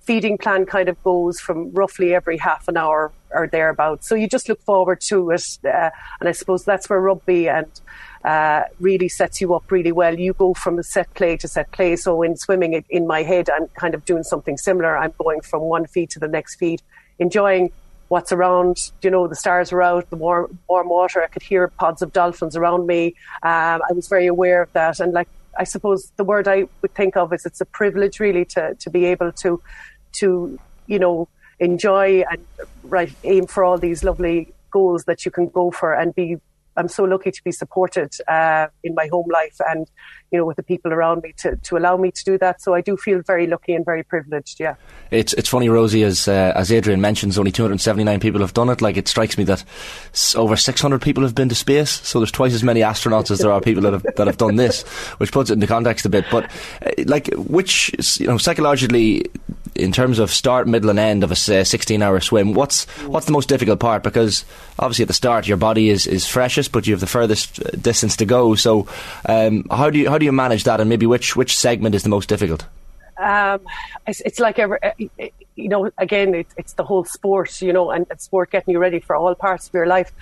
feeding 0.00 0.36
plan 0.36 0.66
kind 0.66 0.88
of 0.88 1.00
goes 1.04 1.38
from 1.38 1.72
roughly 1.72 2.12
every 2.14 2.36
half 2.36 2.66
an 2.66 2.76
hour 2.76 3.12
or 3.30 3.46
thereabouts. 3.46 4.08
So 4.08 4.16
you 4.16 4.26
just 4.26 4.48
look 4.48 4.60
forward 4.62 5.00
to 5.02 5.30
it, 5.30 5.58
uh, 5.64 5.90
and 6.18 6.28
I 6.28 6.32
suppose 6.32 6.64
that's 6.64 6.90
where 6.90 7.00
rugby 7.00 7.48
and 7.48 7.70
uh, 8.24 8.62
really 8.80 9.08
sets 9.08 9.40
you 9.40 9.54
up 9.54 9.70
really 9.70 9.92
well. 9.92 10.18
You 10.18 10.32
go 10.32 10.52
from 10.52 10.80
a 10.80 10.82
set 10.82 11.14
play 11.14 11.36
to 11.36 11.46
set 11.46 11.70
play. 11.70 11.94
So 11.94 12.22
in 12.22 12.36
swimming, 12.36 12.84
in 12.90 13.06
my 13.06 13.22
head, 13.22 13.48
I'm 13.48 13.68
kind 13.68 13.94
of 13.94 14.04
doing 14.04 14.24
something 14.24 14.56
similar. 14.56 14.98
I'm 14.98 15.14
going 15.16 15.42
from 15.42 15.62
one 15.62 15.86
feed 15.86 16.10
to 16.10 16.18
the 16.18 16.28
next 16.28 16.56
feed, 16.56 16.82
enjoying 17.20 17.70
what's 18.10 18.32
around. 18.32 18.90
You 19.02 19.10
know, 19.10 19.28
the 19.28 19.36
stars 19.36 19.70
were 19.70 19.82
out, 19.82 20.10
the 20.10 20.16
warm, 20.16 20.58
warm 20.68 20.88
water. 20.88 21.22
I 21.22 21.28
could 21.28 21.42
hear 21.42 21.68
pods 21.68 22.02
of 22.02 22.12
dolphins 22.12 22.56
around 22.56 22.86
me. 22.86 23.14
Um, 23.44 23.80
I 23.88 23.92
was 23.94 24.08
very 24.08 24.26
aware 24.26 24.62
of 24.62 24.72
that. 24.72 24.98
And 24.98 25.12
like, 25.12 25.28
I 25.56 25.64
suppose 25.64 26.12
the 26.16 26.24
word 26.24 26.48
I 26.48 26.66
would 26.82 26.94
think 26.94 27.16
of 27.16 27.32
is 27.32 27.46
it's 27.46 27.60
a 27.60 27.64
privilege 27.64 28.18
really 28.18 28.44
to, 28.46 28.74
to 28.74 28.90
be 28.90 29.04
able 29.06 29.30
to, 29.44 29.62
to, 30.14 30.58
you 30.88 30.98
know, 30.98 31.28
enjoy 31.60 32.24
and 32.28 32.44
right, 32.82 33.12
aim 33.22 33.46
for 33.46 33.62
all 33.62 33.78
these 33.78 34.02
lovely 34.02 34.52
goals 34.72 35.04
that 35.04 35.24
you 35.24 35.30
can 35.30 35.48
go 35.48 35.70
for 35.70 35.92
and 35.92 36.12
be 36.12 36.36
I'm 36.80 36.88
so 36.88 37.04
lucky 37.04 37.30
to 37.30 37.44
be 37.44 37.52
supported 37.52 38.12
uh, 38.26 38.68
in 38.82 38.94
my 38.94 39.06
home 39.12 39.28
life 39.30 39.56
and 39.68 39.86
you 40.30 40.38
know 40.38 40.46
with 40.46 40.56
the 40.56 40.62
people 40.62 40.92
around 40.92 41.22
me 41.22 41.34
to, 41.38 41.56
to 41.56 41.76
allow 41.76 41.96
me 41.96 42.10
to 42.10 42.24
do 42.24 42.38
that. 42.38 42.62
So 42.62 42.74
I 42.74 42.80
do 42.80 42.96
feel 42.96 43.20
very 43.24 43.46
lucky 43.46 43.74
and 43.74 43.84
very 43.84 44.02
privileged. 44.02 44.58
Yeah, 44.58 44.74
it's 45.10 45.32
it's 45.34 45.48
funny, 45.48 45.68
Rosie, 45.68 46.02
as 46.02 46.26
uh, 46.26 46.52
as 46.56 46.72
Adrian 46.72 47.00
mentions, 47.00 47.38
only 47.38 47.52
279 47.52 48.20
people 48.20 48.40
have 48.40 48.54
done 48.54 48.70
it. 48.70 48.80
Like 48.80 48.96
it 48.96 49.08
strikes 49.08 49.36
me 49.36 49.44
that 49.44 49.64
over 50.34 50.56
600 50.56 51.02
people 51.02 51.22
have 51.22 51.34
been 51.34 51.48
to 51.50 51.54
space. 51.54 51.90
So 51.90 52.18
there's 52.18 52.32
twice 52.32 52.54
as 52.54 52.64
many 52.64 52.80
astronauts 52.80 53.30
as 53.30 53.40
there 53.40 53.52
are 53.52 53.60
people 53.60 53.82
that 53.82 53.92
have 53.92 54.02
that 54.16 54.26
have 54.26 54.38
done 54.38 54.56
this, 54.56 54.82
which 55.18 55.32
puts 55.32 55.50
it 55.50 55.54
into 55.54 55.66
context 55.66 56.06
a 56.06 56.08
bit. 56.08 56.24
But 56.30 56.50
uh, 56.84 56.90
like 57.06 57.28
which 57.36 58.18
you 58.18 58.26
know 58.26 58.38
psychologically 58.38 59.26
in 59.80 59.92
terms 59.92 60.18
of 60.18 60.30
start, 60.30 60.68
middle, 60.68 60.90
and 60.90 60.98
end 60.98 61.24
of 61.24 61.30
a 61.30 61.34
16-hour 61.34 62.20
swim, 62.20 62.54
what's 62.54 62.84
what's 63.06 63.26
the 63.26 63.32
most 63.32 63.48
difficult 63.48 63.80
part? 63.80 64.02
Because 64.02 64.44
obviously 64.78 65.02
at 65.02 65.08
the 65.08 65.14
start 65.14 65.48
your 65.48 65.56
body 65.56 65.90
is, 65.90 66.06
is 66.06 66.26
freshest, 66.26 66.72
but 66.72 66.86
you 66.86 66.92
have 66.92 67.00
the 67.00 67.06
furthest 67.06 67.60
uh, 67.60 67.70
distance 67.80 68.16
to 68.16 68.24
go. 68.24 68.54
So 68.54 68.86
um, 69.26 69.66
how 69.70 69.90
do 69.90 69.98
you 69.98 70.08
how 70.08 70.18
do 70.18 70.24
you 70.24 70.32
manage 70.32 70.64
that, 70.64 70.80
and 70.80 70.88
maybe 70.88 71.06
which 71.06 71.36
which 71.36 71.56
segment 71.56 71.94
is 71.94 72.02
the 72.02 72.08
most 72.08 72.28
difficult? 72.28 72.66
Um, 73.18 73.60
it's, 74.06 74.22
it's, 74.22 74.40
like 74.40 74.58
every, 74.58 74.78
you 75.56 75.68
know, 75.68 75.90
again, 75.98 76.34
it, 76.34 76.46
it's 76.56 76.74
the 76.74 76.84
whole 76.84 77.04
sport, 77.04 77.60
you 77.60 77.72
know, 77.72 77.90
and, 77.90 78.06
and, 78.10 78.20
sport 78.20 78.50
getting 78.50 78.72
you 78.72 78.78
ready 78.78 79.00
for 79.00 79.16
all 79.16 79.34
parts 79.34 79.68
of 79.68 79.74
your 79.74 79.86
life. 79.86 80.12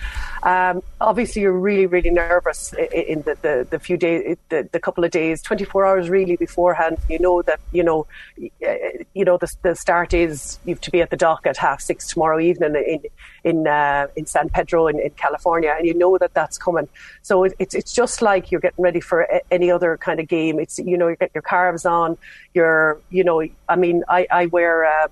Um, 0.43 0.81
obviously, 0.99 1.41
you're 1.41 1.51
really, 1.51 1.85
really 1.85 2.09
nervous 2.09 2.73
in 2.73 3.21
the, 3.21 3.37
the, 3.41 3.67
the 3.69 3.79
few 3.79 3.97
days, 3.97 4.37
the, 4.49 4.67
the, 4.71 4.79
couple 4.79 5.03
of 5.03 5.11
days, 5.11 5.41
24 5.41 5.85
hours 5.85 6.09
really 6.09 6.35
beforehand. 6.35 6.97
You 7.09 7.19
know 7.19 7.41
that, 7.43 7.59
you 7.71 7.83
know, 7.83 8.07
you 8.37 9.25
know, 9.25 9.37
the, 9.37 9.53
the 9.61 9.75
start 9.75 10.13
is 10.13 10.59
you 10.65 10.73
have 10.73 10.81
to 10.81 10.91
be 10.91 11.01
at 11.01 11.09
the 11.09 11.17
dock 11.17 11.45
at 11.45 11.57
half 11.57 11.81
six 11.81 12.07
tomorrow 12.07 12.39
evening 12.39 12.75
in 12.75 13.03
in 13.43 13.67
uh, 13.67 14.07
in 14.15 14.25
San 14.25 14.49
Pedro 14.49 14.87
in, 14.87 14.99
in, 14.99 15.11
California, 15.11 15.75
and 15.77 15.87
you 15.87 15.93
know 15.93 16.17
that 16.17 16.33
that's 16.33 16.57
coming. 16.57 16.87
So 17.21 17.43
it, 17.43 17.53
it's 17.59 17.75
it's 17.75 17.93
just 17.93 18.21
like 18.21 18.51
you're 18.51 18.61
getting 18.61 18.83
ready 18.83 18.99
for 18.99 19.27
any 19.51 19.71
other 19.71 19.97
kind 19.97 20.19
of 20.19 20.27
game. 20.27 20.59
It's 20.59 20.79
you 20.79 20.97
know 20.97 21.07
you 21.07 21.15
get 21.15 21.31
your 21.33 21.41
calves 21.41 21.85
on, 21.85 22.17
your 22.53 22.99
you 23.09 23.23
know 23.23 23.43
I 23.67 23.75
mean 23.75 24.03
I 24.07 24.27
I 24.29 24.45
wear. 24.47 24.85
Uh, 24.85 25.07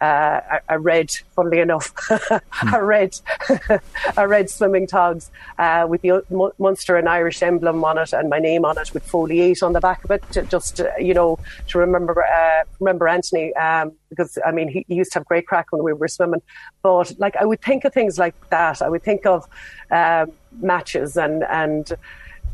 uh, 0.00 0.40
a, 0.68 0.78
red, 0.78 1.10
funnily 1.34 1.60
enough, 1.60 1.92
a 2.72 2.84
red, 2.84 3.18
a 4.16 4.28
red 4.28 4.50
swimming 4.50 4.86
togs 4.86 5.30
uh, 5.58 5.86
with 5.88 6.02
the 6.02 6.22
Munster 6.58 6.96
and 6.96 7.08
Irish 7.08 7.42
emblem 7.42 7.82
on 7.84 7.98
it 7.98 8.12
and 8.12 8.28
my 8.28 8.38
name 8.38 8.64
on 8.64 8.78
it 8.78 8.92
with 8.92 9.14
8 9.14 9.62
on 9.62 9.72
the 9.72 9.80
back 9.80 10.04
of 10.04 10.10
it, 10.10 10.22
to, 10.32 10.42
just 10.42 10.80
uh, 10.80 10.90
you 10.98 11.14
know 11.14 11.38
to 11.68 11.78
remember 11.78 12.22
uh, 12.22 12.64
remember 12.80 13.08
Anthony 13.08 13.54
um, 13.54 13.92
because 14.10 14.38
I 14.44 14.52
mean 14.52 14.68
he, 14.68 14.84
he, 14.88 14.96
used 14.96 15.12
to 15.12 15.20
have 15.20 15.26
great 15.26 15.46
crack 15.46 15.72
when 15.72 15.82
we 15.82 15.92
were 15.92 16.08
swimming, 16.08 16.42
but 16.82 17.12
like 17.18 17.36
I 17.36 17.44
would 17.44 17.62
think 17.62 17.84
of 17.84 17.94
things 17.94 18.18
like 18.18 18.34
that. 18.50 18.82
I 18.82 18.88
would 18.88 19.02
think 19.02 19.26
of 19.26 19.46
um, 19.90 20.32
matches 20.60 21.16
and 21.16 21.44
and. 21.44 21.92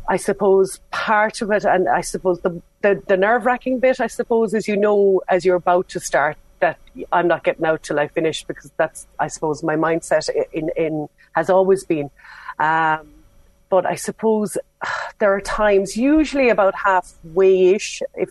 I 0.05 0.17
suppose 0.17 0.81
part 0.91 1.41
of 1.41 1.49
it, 1.51 1.63
and 1.63 1.87
I 1.87 2.01
suppose 2.01 2.41
the, 2.41 2.61
the, 2.81 3.01
the 3.07 3.15
nerve 3.15 3.45
wracking 3.45 3.79
bit, 3.79 4.01
I 4.01 4.07
suppose, 4.07 4.53
is 4.53 4.67
you 4.67 4.75
know 4.75 5.21
as 5.29 5.45
you're 5.45 5.55
about 5.55 5.87
to 5.89 6.01
start 6.01 6.35
that 6.63 6.79
I'm 7.11 7.27
not 7.27 7.43
getting 7.43 7.65
out 7.65 7.83
till 7.83 7.99
I 7.99 8.07
finish 8.07 8.45
because 8.45 8.71
that's, 8.77 9.05
I 9.19 9.27
suppose, 9.27 9.63
my 9.63 9.75
mindset 9.75 10.29
in, 10.53 10.69
in 10.77 11.09
has 11.33 11.49
always 11.49 11.83
been. 11.83 12.09
Um, 12.57 13.09
but 13.69 13.85
I 13.85 13.95
suppose 13.95 14.57
there 15.19 15.33
are 15.35 15.41
times, 15.41 15.97
usually 15.97 16.49
about 16.49 16.73
halfway-ish, 16.75 18.01
if, 18.15 18.29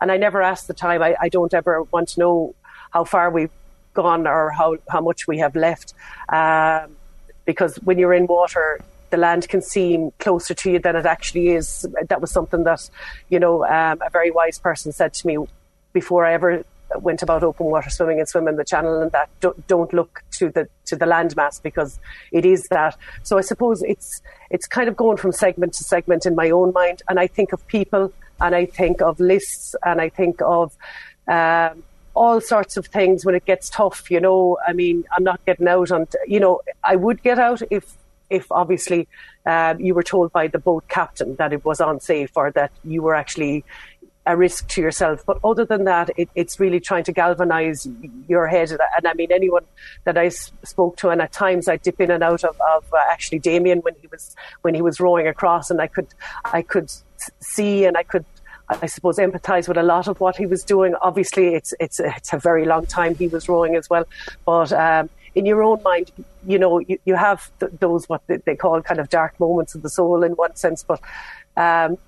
and 0.00 0.12
I 0.12 0.18
never 0.18 0.42
ask 0.42 0.66
the 0.66 0.74
time. 0.74 1.02
I, 1.02 1.16
I 1.18 1.28
don't 1.30 1.54
ever 1.54 1.84
want 1.84 2.08
to 2.10 2.20
know 2.20 2.54
how 2.90 3.04
far 3.04 3.30
we've 3.30 3.56
gone 3.94 4.26
or 4.26 4.50
how, 4.50 4.76
how 4.90 5.00
much 5.00 5.26
we 5.26 5.38
have 5.38 5.56
left. 5.56 5.94
Um, 6.28 6.96
because 7.46 7.76
when 7.76 7.98
you're 7.98 8.12
in 8.12 8.26
water, 8.26 8.78
the 9.08 9.16
land 9.16 9.48
can 9.48 9.62
seem 9.62 10.12
closer 10.18 10.52
to 10.52 10.70
you 10.72 10.78
than 10.78 10.96
it 10.96 11.06
actually 11.06 11.48
is. 11.48 11.86
That 12.10 12.20
was 12.20 12.30
something 12.30 12.64
that, 12.64 12.90
you 13.30 13.40
know, 13.40 13.64
um, 13.64 14.02
a 14.06 14.10
very 14.10 14.30
wise 14.30 14.58
person 14.58 14.92
said 14.92 15.14
to 15.14 15.26
me 15.26 15.38
before 15.94 16.26
I 16.26 16.34
ever 16.34 16.64
went 16.96 17.22
about 17.22 17.42
open 17.42 17.66
water 17.66 17.90
swimming 17.90 18.18
and 18.18 18.28
swimming 18.28 18.56
the 18.56 18.64
channel 18.64 19.00
and 19.00 19.12
that 19.12 19.28
don't, 19.40 19.66
don't 19.66 19.92
look 19.92 20.22
to 20.32 20.50
the 20.50 20.68
to 20.86 20.96
the 20.96 21.04
landmass 21.04 21.62
because 21.62 21.98
it 22.32 22.44
is 22.44 22.68
that. 22.68 22.96
So 23.22 23.38
I 23.38 23.42
suppose 23.42 23.82
it's 23.82 24.22
it's 24.50 24.66
kind 24.66 24.88
of 24.88 24.96
going 24.96 25.16
from 25.16 25.32
segment 25.32 25.74
to 25.74 25.84
segment 25.84 26.26
in 26.26 26.34
my 26.34 26.50
own 26.50 26.72
mind, 26.72 27.02
and 27.08 27.20
I 27.20 27.26
think 27.26 27.52
of 27.52 27.66
people 27.66 28.12
and 28.40 28.54
I 28.54 28.66
think 28.66 29.00
of 29.02 29.20
lists 29.20 29.74
and 29.84 30.00
I 30.00 30.08
think 30.08 30.40
of. 30.42 30.76
Um, 31.28 31.84
all 32.12 32.40
sorts 32.40 32.76
of 32.76 32.86
things 32.86 33.24
when 33.24 33.36
it 33.36 33.44
gets 33.44 33.70
tough, 33.70 34.10
you 34.10 34.20
know. 34.20 34.58
I 34.66 34.72
mean, 34.72 35.04
I'm 35.16 35.22
not 35.22 35.44
getting 35.46 35.68
out 35.68 35.92
on, 35.92 36.08
you 36.26 36.40
know, 36.40 36.60
I 36.82 36.96
would 36.96 37.22
get 37.22 37.38
out 37.38 37.62
if, 37.70 37.96
if 38.28 38.50
obviously 38.50 39.06
um, 39.46 39.80
you 39.80 39.94
were 39.94 40.02
told 40.02 40.32
by 40.32 40.48
the 40.48 40.58
boat 40.58 40.86
captain 40.88 41.36
that 41.36 41.52
it 41.52 41.64
was 41.64 41.80
unsafe 41.80 42.36
or 42.36 42.50
that 42.52 42.72
you 42.84 43.02
were 43.02 43.14
actually 43.14 43.64
a 44.26 44.36
risk 44.36 44.68
to 44.68 44.80
yourself. 44.80 45.24
But 45.26 45.38
other 45.42 45.64
than 45.64 45.84
that, 45.84 46.10
it, 46.16 46.28
it's 46.34 46.60
really 46.60 46.80
trying 46.80 47.04
to 47.04 47.12
galvanise 47.12 47.88
your 48.28 48.46
head. 48.46 48.70
And 48.70 49.06
I 49.06 49.14
mean, 49.14 49.32
anyone 49.32 49.64
that 50.04 50.18
I 50.18 50.28
spoke 50.28 50.96
to, 50.98 51.08
and 51.08 51.20
at 51.22 51.32
times 51.32 51.68
I 51.68 51.76
dip 51.76 52.00
in 52.00 52.10
and 52.10 52.22
out 52.22 52.44
of, 52.44 52.60
of 52.74 52.84
uh, 52.92 52.98
actually 53.10 53.38
Damian 53.38 53.80
when 53.80 53.94
he 54.00 54.06
was 54.08 54.36
when 54.62 54.74
he 54.74 54.82
was 54.82 55.00
rowing 55.00 55.26
across, 55.26 55.70
and 55.70 55.80
I 55.80 55.86
could 55.86 56.08
I 56.44 56.62
could 56.62 56.90
see 57.40 57.84
and 57.84 57.96
I 57.96 58.02
could. 58.02 58.24
I 58.72 58.86
suppose 58.86 59.16
empathise 59.16 59.66
with 59.66 59.78
a 59.78 59.82
lot 59.82 60.06
of 60.06 60.20
what 60.20 60.36
he 60.36 60.46
was 60.46 60.62
doing. 60.62 60.94
Obviously, 61.02 61.54
it's 61.56 61.74
it's 61.80 61.98
it's 61.98 62.32
a 62.32 62.38
very 62.38 62.66
long 62.66 62.86
time 62.86 63.16
he 63.16 63.26
was 63.26 63.48
rowing 63.48 63.74
as 63.74 63.90
well, 63.90 64.06
but 64.46 64.72
um, 64.72 65.10
in 65.34 65.44
your 65.44 65.62
own 65.64 65.82
mind, 65.82 66.12
you 66.46 66.56
know, 66.56 66.78
you, 66.78 66.96
you 67.04 67.16
have 67.16 67.50
th- 67.58 67.72
those 67.80 68.08
what 68.08 68.22
they 68.28 68.54
call 68.54 68.80
kind 68.82 69.00
of 69.00 69.08
dark 69.08 69.38
moments 69.40 69.74
of 69.74 69.82
the 69.82 69.90
soul 69.90 70.22
in 70.22 70.32
one 70.32 70.54
sense, 70.54 70.84
but 70.84 71.00
um, 71.56 71.98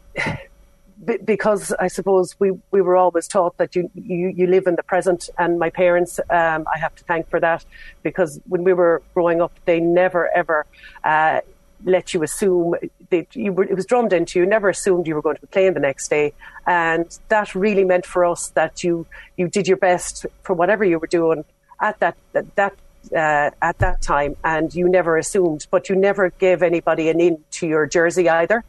because 1.24 1.72
I 1.78 1.88
suppose 1.88 2.36
we, 2.38 2.52
we 2.70 2.80
were 2.80 2.96
always 2.96 3.26
taught 3.28 3.56
that 3.58 3.74
you, 3.74 3.90
you, 3.94 4.28
you 4.28 4.46
live 4.46 4.66
in 4.66 4.76
the 4.76 4.82
present, 4.82 5.30
and 5.38 5.58
my 5.58 5.70
parents, 5.70 6.20
um, 6.30 6.66
I 6.72 6.78
have 6.78 6.94
to 6.96 7.04
thank 7.04 7.28
for 7.28 7.40
that, 7.40 7.64
because 8.02 8.40
when 8.48 8.62
we 8.64 8.72
were 8.72 9.02
growing 9.14 9.40
up, 9.42 9.52
they 9.64 9.80
never 9.80 10.30
ever 10.34 10.66
uh, 11.04 11.40
let 11.84 12.14
you 12.14 12.22
assume 12.22 12.74
that 13.10 13.34
you 13.34 13.52
were, 13.52 13.64
it 13.64 13.74
was 13.74 13.86
drummed 13.86 14.12
into 14.12 14.38
you. 14.38 14.46
Never 14.46 14.68
assumed 14.68 15.06
you 15.06 15.14
were 15.14 15.22
going 15.22 15.36
to 15.36 15.42
be 15.42 15.48
playing 15.48 15.74
the 15.74 15.80
next 15.80 16.08
day, 16.08 16.32
and 16.66 17.06
that 17.28 17.54
really 17.54 17.84
meant 17.84 18.06
for 18.06 18.24
us 18.24 18.50
that 18.50 18.84
you 18.84 19.06
you 19.36 19.48
did 19.48 19.66
your 19.66 19.78
best 19.78 20.26
for 20.42 20.54
whatever 20.54 20.84
you 20.84 20.98
were 20.98 21.06
doing 21.08 21.44
at 21.80 21.98
that 22.00 22.16
that. 22.32 22.74
uh, 23.16 23.50
at 23.60 23.78
that 23.78 24.00
time, 24.00 24.36
and 24.44 24.72
you 24.74 24.88
never 24.88 25.18
assumed, 25.18 25.66
but 25.72 25.88
you 25.88 25.96
never 25.96 26.30
gave 26.30 26.62
anybody 26.62 27.08
an 27.08 27.20
in 27.20 27.42
to 27.50 27.66
your 27.66 27.84
jersey 27.84 28.28
either. 28.28 28.62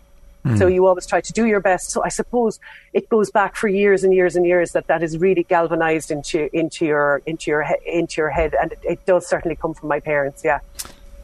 Mm. 0.46 0.58
So 0.58 0.68
you 0.68 0.86
always 0.88 1.06
try 1.06 1.22
to 1.22 1.34
do 1.34 1.46
your 1.46 1.60
best. 1.60 1.92
So 1.92 2.04
I 2.04 2.10
suppose 2.10 2.60
it 2.92 3.08
goes 3.10 3.32
back 3.32 3.56
for 3.56 3.68
years 3.68 4.04
and 4.04 4.14
years 4.14 4.36
and 4.36 4.46
years 4.46 4.72
that 4.74 4.88
that 4.88 5.02
is 5.02 5.18
really 5.18 5.44
galvanized 5.44 6.12
into 6.12 6.50
into 6.56 6.86
your 6.86 7.22
into 7.26 7.50
your 7.50 7.66
into 7.86 8.22
your 8.22 8.30
head, 8.30 8.54
and 8.60 8.74
it, 8.74 8.80
it 8.84 9.06
does 9.06 9.28
certainly 9.28 9.56
come 9.56 9.74
from 9.74 9.90
my 9.90 10.00
parents. 10.00 10.44
Yeah. 10.44 10.60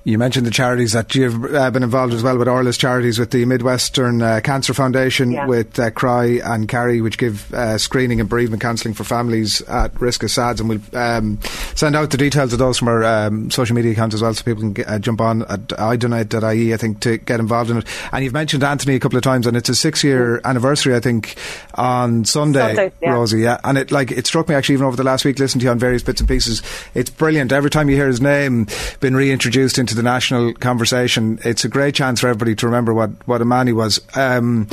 You 0.10 0.18
mentioned 0.18 0.48
the 0.48 0.52
charities 0.52 0.94
that 0.94 1.14
you've 1.14 1.54
uh, 1.54 1.70
been 1.70 1.84
involved 1.84 2.16
as 2.16 2.24
well 2.24 2.36
with 2.36 2.48
Orla's 2.48 2.80
charities, 2.80 3.20
with 3.20 3.30
the 3.30 3.46
Midwestern 3.46 4.24
uh, 4.24 4.42
Cancer 4.44 4.74
Foundation, 4.74 5.30
yeah. 5.30 5.46
with 5.46 5.78
uh, 5.78 5.92
Cry 5.92 6.40
and 6.44 6.68
Carry, 6.68 7.00
which 7.00 7.20
give 7.20 7.54
uh, 7.54 7.78
screening 7.78 8.20
and 8.20 8.28
bereavement 8.28 8.60
counselling 8.60 8.96
for 8.96 9.04
families 9.04 9.62
at 9.62 10.02
risk 10.02 10.24
of 10.24 10.32
SADS. 10.32 10.62
And 10.62 10.70
we'll 10.70 11.00
um, 11.00 11.40
send 11.76 11.96
out 11.96 12.10
the 12.10 12.18
details 12.18 12.54
of 12.54 12.60
those 12.60 12.80
from 12.80 12.88
our 12.88 13.04
um, 13.04 13.52
social 13.52 13.76
media 13.76 13.92
accounts 13.92 14.16
as 14.16 14.24
well, 14.24 14.34
so 14.34 14.44
people 14.44 14.62
can 14.62 14.74
get, 14.74 14.88
uh, 14.88 14.98
jump 14.98 15.22
on 15.22 15.44
at 15.44 15.68
idonate.ie, 15.68 16.74
I 16.74 16.78
think, 16.78 17.02
to 17.02 17.20
get 17.20 17.40
involved 17.40 17.70
in 17.70 17.78
it. 17.78 17.86
And 18.12 18.24
you've 18.24 18.34
mentioned 18.34 18.64
Anthony 18.64 18.96
a 18.96 19.00
couple 19.00 19.18
of 19.18 19.24
times, 19.24 19.46
and 19.46 19.56
it's 19.56 19.70
a 19.70 19.76
six 19.76 20.04
year 20.04 20.42
anniversary, 20.44 20.96
I 20.96 21.02
think, 21.02 21.36
on 21.76 22.26
Sunday, 22.26 22.76
Sunday 22.76 22.92
yeah. 23.00 23.14
Rosie. 23.14 23.42
Yeah, 23.42 23.60
and 23.64 23.78
it 23.78 23.92
like 23.92 24.10
it 24.10 24.26
struck 24.26 24.50
me 24.50 24.56
actually 24.56 24.74
even 24.74 24.88
over 24.88 24.98
the 24.98 25.04
last 25.04 25.24
week, 25.24 25.38
listening 25.38 25.60
to 25.60 25.66
you 25.66 25.72
on 25.72 25.78
various 25.78 26.02
bits 26.02 26.20
and 26.20 26.28
pieces. 26.28 26.64
It's 26.96 27.12
brilliant. 27.12 27.52
Every 27.52 27.70
time 27.70 27.92
you 27.92 27.96
hear 27.96 28.08
his 28.08 28.22
name 28.22 28.66
been 29.02 29.16
reintroduced 29.16 29.78
into 29.78 29.99
the 30.00 30.04
national 30.04 30.54
conversation, 30.54 31.40
it's 31.44 31.66
a 31.66 31.70
great 31.70 31.94
chance 31.94 32.22
for 32.22 32.28
everybody 32.28 32.56
to 32.56 32.66
remember 32.66 32.94
what, 32.94 33.12
what 33.28 33.42
a 33.42 33.46
man 33.46 33.68
he 33.68 33.74
was. 33.74 34.00
Um, 34.16 34.68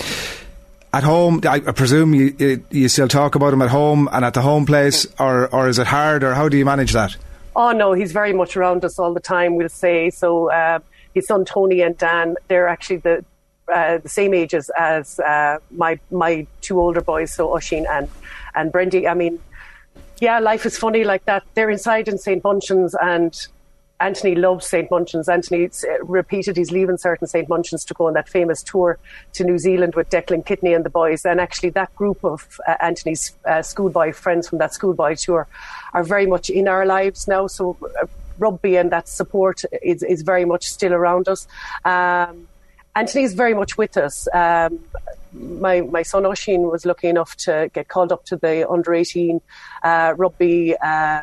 at 0.92 1.02
home, 1.02 1.40
I, 1.44 1.58
presume 1.58 2.14
you, 2.14 2.64
you 2.70 2.88
still 2.88 3.08
talk 3.08 3.34
about 3.34 3.52
him 3.52 3.60
at 3.60 3.70
home 3.70 4.08
and 4.12 4.24
at 4.24 4.34
the 4.34 4.40
home 4.40 4.66
place, 4.66 5.04
or, 5.18 5.52
or 5.52 5.68
is 5.68 5.80
it 5.80 5.88
hard, 5.88 6.22
or 6.22 6.32
how 6.34 6.48
do 6.48 6.56
you 6.56 6.64
manage 6.64 6.92
that? 6.92 7.16
Oh, 7.56 7.72
no, 7.72 7.92
he's 7.92 8.12
very 8.12 8.32
much 8.32 8.56
around 8.56 8.84
us 8.84 9.00
all 9.00 9.12
the 9.12 9.20
time, 9.20 9.56
we'll 9.56 9.68
say. 9.68 10.10
So 10.10 10.50
uh, 10.50 10.78
his 11.12 11.26
son 11.26 11.44
Tony 11.44 11.80
and 11.80 11.98
Dan, 11.98 12.36
they're 12.46 12.68
actually 12.68 12.98
the, 12.98 13.24
uh, 13.72 13.98
the 13.98 14.08
same 14.08 14.32
ages 14.32 14.70
as 14.78 15.18
uh, 15.18 15.58
my 15.72 15.98
my 16.12 16.46
two 16.60 16.80
older 16.80 17.00
boys, 17.00 17.34
so 17.34 17.48
Oisín 17.48 17.84
and, 17.90 18.08
and 18.54 18.72
Brendy. 18.72 19.10
I 19.10 19.14
mean, 19.14 19.40
yeah, 20.20 20.38
life 20.38 20.64
is 20.64 20.78
funny 20.78 21.02
like 21.02 21.24
that. 21.24 21.42
They're 21.54 21.70
inside 21.70 22.06
in 22.06 22.16
St. 22.16 22.42
Munchin's 22.42 22.94
and 22.94 23.34
Anthony 23.98 24.34
loves 24.34 24.66
St. 24.66 24.90
Munchin's. 24.90 25.28
Anthony 25.28 25.64
uh, 25.66 26.04
repeated 26.04 26.56
he's 26.56 26.70
leaving 26.70 26.98
certain 26.98 27.26
St. 27.26 27.48
Munchin's 27.48 27.84
to 27.86 27.94
go 27.94 28.06
on 28.06 28.14
that 28.14 28.28
famous 28.28 28.62
tour 28.62 28.98
to 29.32 29.44
New 29.44 29.58
Zealand 29.58 29.94
with 29.94 30.10
Declan 30.10 30.44
Kidney 30.44 30.74
and 30.74 30.84
the 30.84 30.90
boys. 30.90 31.24
And 31.24 31.40
actually, 31.40 31.70
that 31.70 31.94
group 31.96 32.22
of 32.22 32.60
uh, 32.68 32.74
Anthony's 32.80 33.34
uh, 33.46 33.62
schoolboy 33.62 34.12
friends 34.12 34.48
from 34.48 34.58
that 34.58 34.74
schoolboy 34.74 35.14
tour 35.14 35.48
are 35.94 36.04
very 36.04 36.26
much 36.26 36.50
in 36.50 36.68
our 36.68 36.84
lives 36.84 37.26
now. 37.26 37.46
So, 37.46 37.76
uh, 38.02 38.06
rugby 38.38 38.76
and 38.76 38.92
that 38.92 39.08
support 39.08 39.62
is, 39.82 40.02
is 40.02 40.20
very 40.22 40.44
much 40.44 40.66
still 40.66 40.92
around 40.92 41.28
us. 41.28 41.48
Um, 41.84 42.48
is 43.14 43.34
very 43.34 43.54
much 43.54 43.76
with 43.76 43.96
us. 43.96 44.26
Um, 44.32 44.80
my, 45.32 45.82
my 45.82 46.02
son 46.02 46.22
Oisín 46.22 46.70
was 46.70 46.86
lucky 46.86 47.08
enough 47.08 47.36
to 47.36 47.70
get 47.74 47.88
called 47.88 48.10
up 48.10 48.24
to 48.26 48.36
the 48.36 48.68
under 48.68 48.94
18 48.94 49.40
uh, 49.82 50.14
rugby 50.16 50.74
uh, 50.82 51.22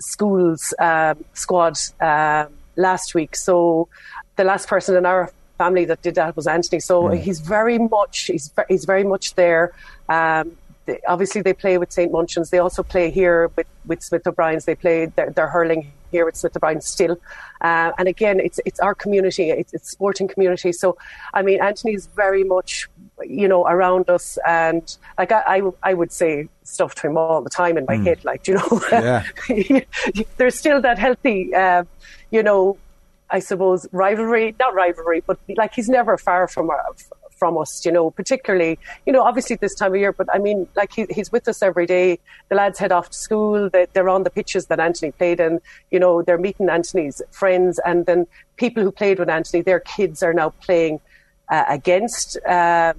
schools 0.00 0.74
um, 0.78 1.24
squad 1.34 1.78
um, 2.00 2.48
last 2.76 3.14
week. 3.14 3.36
So 3.36 3.88
the 4.36 4.44
last 4.44 4.68
person 4.68 4.96
in 4.96 5.06
our 5.06 5.32
family 5.58 5.84
that 5.86 6.02
did 6.02 6.14
that 6.16 6.36
was 6.36 6.46
Anthony. 6.46 6.80
So 6.80 7.08
he's 7.08 7.40
very 7.40 7.78
much 7.78 8.26
he's 8.26 8.52
he's 8.68 8.84
very 8.84 9.04
much 9.04 9.34
there. 9.34 9.72
Um, 10.08 10.56
they, 10.86 11.00
obviously, 11.06 11.42
they 11.42 11.52
play 11.52 11.78
with 11.78 11.92
St. 11.92 12.10
Munchin's. 12.10 12.50
They 12.50 12.58
also 12.58 12.82
play 12.82 13.10
here 13.10 13.50
with, 13.56 13.66
with 13.86 14.02
Smith 14.02 14.26
O'Brien's. 14.26 14.64
They 14.64 14.74
play 14.74 15.06
their, 15.06 15.30
their 15.30 15.48
hurling 15.48 15.92
here 16.10 16.24
with 16.24 16.36
Smith 16.36 16.56
O'Brien 16.56 16.80
still. 16.80 17.18
Uh, 17.60 17.92
and 17.98 18.08
again, 18.08 18.40
it's 18.40 18.60
it's 18.64 18.80
our 18.80 18.94
community, 18.94 19.50
it's, 19.50 19.72
it's 19.72 19.90
sporting 19.90 20.28
community. 20.28 20.72
So, 20.72 20.96
I 21.34 21.42
mean, 21.42 21.60
Anthony's 21.62 22.06
very 22.06 22.44
much, 22.44 22.88
you 23.22 23.48
know, 23.48 23.66
around 23.66 24.08
us, 24.10 24.38
and 24.46 24.96
like 25.18 25.32
I, 25.32 25.42
I, 25.56 25.62
I 25.82 25.94
would 25.94 26.12
say 26.12 26.48
stuff 26.64 26.94
to 26.96 27.08
him 27.08 27.16
all 27.16 27.42
the 27.42 27.50
time 27.50 27.76
in 27.78 27.84
my 27.86 27.96
mm. 27.96 28.06
head, 28.06 28.24
like 28.24 28.46
you 28.48 28.54
know, 28.54 28.80
yeah. 28.92 29.24
there's 30.36 30.58
still 30.58 30.80
that 30.82 30.98
healthy, 30.98 31.54
uh, 31.54 31.84
you 32.30 32.42
know, 32.42 32.78
I 33.30 33.40
suppose 33.40 33.86
rivalry, 33.92 34.54
not 34.58 34.74
rivalry, 34.74 35.22
but 35.26 35.38
like 35.56 35.74
he's 35.74 35.88
never 35.88 36.16
far 36.16 36.46
from 36.48 36.70
our, 36.70 36.94
from 37.36 37.56
us, 37.58 37.84
you 37.84 37.92
know, 37.92 38.10
particularly, 38.10 38.78
you 39.06 39.12
know, 39.12 39.22
obviously 39.22 39.56
this 39.56 39.74
time 39.74 39.92
of 39.92 40.00
year, 40.00 40.12
but 40.12 40.26
I 40.32 40.38
mean, 40.38 40.68
like 40.74 40.92
he, 40.92 41.06
he's 41.10 41.30
with 41.30 41.46
us 41.48 41.62
every 41.62 41.86
day. 41.86 42.18
The 42.48 42.56
lads 42.56 42.78
head 42.78 42.92
off 42.92 43.10
to 43.10 43.16
school, 43.16 43.70
they, 43.70 43.86
they're 43.92 44.08
on 44.08 44.24
the 44.24 44.30
pitches 44.30 44.66
that 44.66 44.80
Anthony 44.80 45.12
played 45.12 45.40
in, 45.40 45.60
you 45.90 46.00
know, 46.00 46.22
they're 46.22 46.38
meeting 46.38 46.68
Anthony's 46.68 47.22
friends 47.30 47.78
and 47.84 48.06
then 48.06 48.26
people 48.56 48.82
who 48.82 48.90
played 48.90 49.18
with 49.18 49.28
Anthony, 49.28 49.62
their 49.62 49.80
kids 49.80 50.22
are 50.22 50.32
now 50.32 50.50
playing 50.50 51.00
uh, 51.50 51.64
against 51.68 52.36
um, 52.46 52.96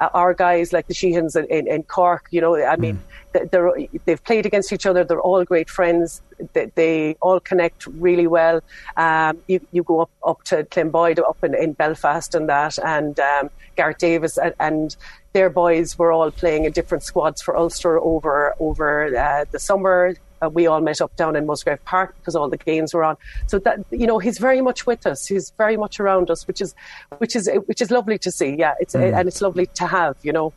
our 0.00 0.32
guys 0.34 0.72
like 0.72 0.86
the 0.86 0.94
Sheehans 0.94 1.36
in, 1.36 1.44
in, 1.46 1.66
in 1.66 1.82
Cork, 1.82 2.26
you 2.30 2.40
know, 2.40 2.56
I 2.56 2.76
mean, 2.76 2.96
mm. 2.96 3.00
They've 3.32 4.24
played 4.24 4.46
against 4.46 4.72
each 4.72 4.86
other. 4.86 5.04
They're 5.04 5.20
all 5.20 5.44
great 5.44 5.70
friends. 5.70 6.22
They, 6.52 6.70
they 6.74 7.14
all 7.20 7.40
connect 7.40 7.86
really 7.86 8.26
well. 8.26 8.60
Um, 8.96 9.38
you, 9.46 9.60
you 9.72 9.82
go 9.82 10.00
up, 10.00 10.10
up 10.26 10.42
to 10.44 10.64
Clemboyd, 10.64 11.18
up 11.20 11.42
in, 11.42 11.54
in 11.54 11.72
Belfast 11.74 12.34
and 12.34 12.48
that, 12.48 12.78
and 12.78 13.18
um, 13.20 13.50
Gareth 13.76 13.98
Davis 13.98 14.38
and, 14.38 14.54
and, 14.58 14.96
their 15.32 15.48
boys 15.48 15.96
were 15.96 16.10
all 16.10 16.32
playing 16.32 16.64
in 16.64 16.72
different 16.72 17.04
squads 17.04 17.40
for 17.40 17.56
Ulster 17.56 18.00
over 18.00 18.52
over 18.58 19.16
uh, 19.16 19.44
the 19.52 19.60
summer. 19.60 20.16
Uh, 20.42 20.48
we 20.48 20.66
all 20.66 20.80
met 20.80 21.00
up 21.00 21.14
down 21.14 21.36
in 21.36 21.46
Musgrave 21.46 21.84
Park 21.84 22.16
because 22.18 22.34
all 22.34 22.48
the 22.48 22.56
games 22.56 22.92
were 22.92 23.04
on. 23.04 23.16
So 23.46 23.60
that 23.60 23.78
you 23.92 24.08
know, 24.08 24.18
he's 24.18 24.38
very 24.38 24.60
much 24.60 24.86
with 24.86 25.06
us. 25.06 25.28
He's 25.28 25.52
very 25.56 25.76
much 25.76 26.00
around 26.00 26.32
us, 26.32 26.48
which 26.48 26.60
is 26.60 26.74
which 27.18 27.36
is 27.36 27.48
which 27.66 27.80
is 27.80 27.92
lovely 27.92 28.18
to 28.18 28.32
see. 28.32 28.56
Yeah, 28.58 28.74
it's 28.80 28.96
mm. 28.96 29.16
and 29.16 29.28
it's 29.28 29.40
lovely 29.40 29.66
to 29.66 29.86
have. 29.86 30.16
You 30.24 30.32
know 30.32 30.52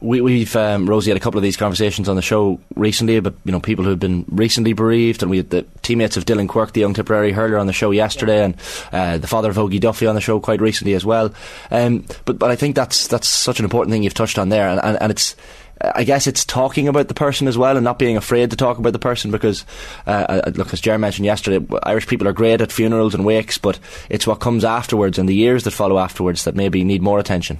we, 0.00 0.40
have 0.40 0.56
um, 0.56 0.88
Rosie 0.88 1.10
had 1.10 1.16
a 1.16 1.20
couple 1.20 1.38
of 1.38 1.42
these 1.42 1.56
conversations 1.56 2.08
on 2.08 2.16
the 2.16 2.22
show 2.22 2.60
recently 2.74 3.16
about 3.16 3.34
you 3.44 3.52
know 3.52 3.60
people 3.60 3.84
who've 3.84 3.98
been 3.98 4.24
recently 4.28 4.72
bereaved, 4.72 5.22
and 5.22 5.30
we 5.30 5.38
had 5.38 5.50
the 5.50 5.62
teammates 5.82 6.16
of 6.16 6.26
Dylan 6.26 6.48
Quirk, 6.48 6.72
the 6.72 6.80
young 6.80 6.94
Tipperary 6.94 7.32
hurler, 7.32 7.58
on 7.58 7.66
the 7.66 7.72
show 7.72 7.90
yesterday, 7.90 8.38
yeah. 8.38 8.44
and 8.44 8.56
uh, 8.92 9.18
the 9.18 9.26
father 9.26 9.50
of 9.50 9.56
Ogie 9.56 9.80
Duffy 9.80 10.06
on 10.06 10.14
the 10.14 10.20
show 10.20 10.40
quite 10.40 10.60
recently 10.60 10.94
as 10.94 11.04
well. 11.04 11.32
Um, 11.70 12.04
but 12.24 12.38
but 12.38 12.50
I 12.50 12.56
think 12.56 12.76
that's 12.76 13.06
that's 13.06 13.28
such 13.28 13.58
an 13.58 13.64
important 13.64 13.92
thing 13.92 14.02
you've 14.02 14.14
touched 14.14 14.38
on 14.38 14.50
there, 14.50 14.68
and, 14.68 14.80
and, 14.82 14.98
and 15.00 15.10
it's. 15.10 15.36
I 15.82 16.04
guess 16.04 16.28
it's 16.28 16.44
talking 16.44 16.86
about 16.86 17.08
the 17.08 17.14
person 17.14 17.48
as 17.48 17.58
well 17.58 17.76
and 17.76 17.84
not 17.84 17.98
being 17.98 18.16
afraid 18.16 18.50
to 18.50 18.56
talk 18.56 18.78
about 18.78 18.92
the 18.92 18.98
person 18.98 19.32
because, 19.32 19.66
uh, 20.06 20.40
uh 20.46 20.50
look, 20.54 20.72
as 20.72 20.80
Jerry 20.80 20.98
mentioned 20.98 21.26
yesterday, 21.26 21.66
Irish 21.82 22.06
people 22.06 22.28
are 22.28 22.32
great 22.32 22.60
at 22.60 22.70
funerals 22.70 23.12
and 23.12 23.24
wakes, 23.24 23.58
but 23.58 23.80
it's 24.08 24.26
what 24.26 24.38
comes 24.38 24.64
afterwards 24.64 25.18
and 25.18 25.28
the 25.28 25.34
years 25.34 25.64
that 25.64 25.72
follow 25.72 25.98
afterwards 25.98 26.44
that 26.44 26.54
maybe 26.54 26.84
need 26.84 27.02
more 27.02 27.18
attention. 27.18 27.58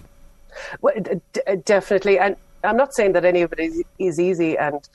Well, 0.80 0.94
d- 1.00 1.40
definitely, 1.64 2.18
and 2.18 2.37
I'm 2.62 2.76
not 2.76 2.94
saying 2.94 3.12
that 3.12 3.25
any 3.25 3.42
of 3.42 3.52
it 3.52 3.61
is, 3.61 3.82
is 3.99 4.20
easy. 4.20 4.56
And 4.56 4.88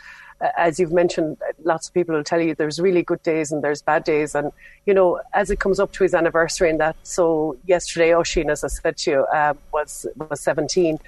as 0.57 0.79
you've 0.79 0.93
mentioned, 0.93 1.37
lots 1.63 1.87
of 1.87 1.93
people 1.93 2.15
will 2.15 2.23
tell 2.23 2.41
you 2.41 2.55
there's 2.55 2.79
really 2.79 3.03
good 3.03 3.21
days 3.23 3.51
and 3.51 3.63
there's 3.63 3.81
bad 3.81 4.03
days. 4.03 4.35
And, 4.35 4.51
you 4.85 4.93
know, 4.93 5.19
as 5.33 5.49
it 5.49 5.59
comes 5.59 5.79
up 5.79 5.91
to 5.93 6.03
his 6.03 6.13
anniversary 6.13 6.69
and 6.69 6.79
that, 6.79 6.95
so 7.03 7.57
yesterday, 7.65 8.09
Oisín, 8.11 8.49
as 8.49 8.63
I 8.63 8.67
said 8.67 8.97
to 8.97 9.11
you, 9.11 9.27
um, 9.33 9.57
was, 9.71 10.05
was 10.29 10.41
17 10.41 10.99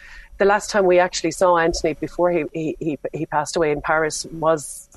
the 0.41 0.47
last 0.47 0.71
time 0.71 0.87
we 0.87 0.97
actually 0.97 1.29
saw 1.29 1.55
Anthony 1.55 1.93
before 1.93 2.31
he, 2.31 2.45
he, 2.51 2.97
he, 3.13 3.25
passed 3.27 3.55
away 3.55 3.71
in 3.71 3.79
Paris 3.79 4.25
was 4.25 4.89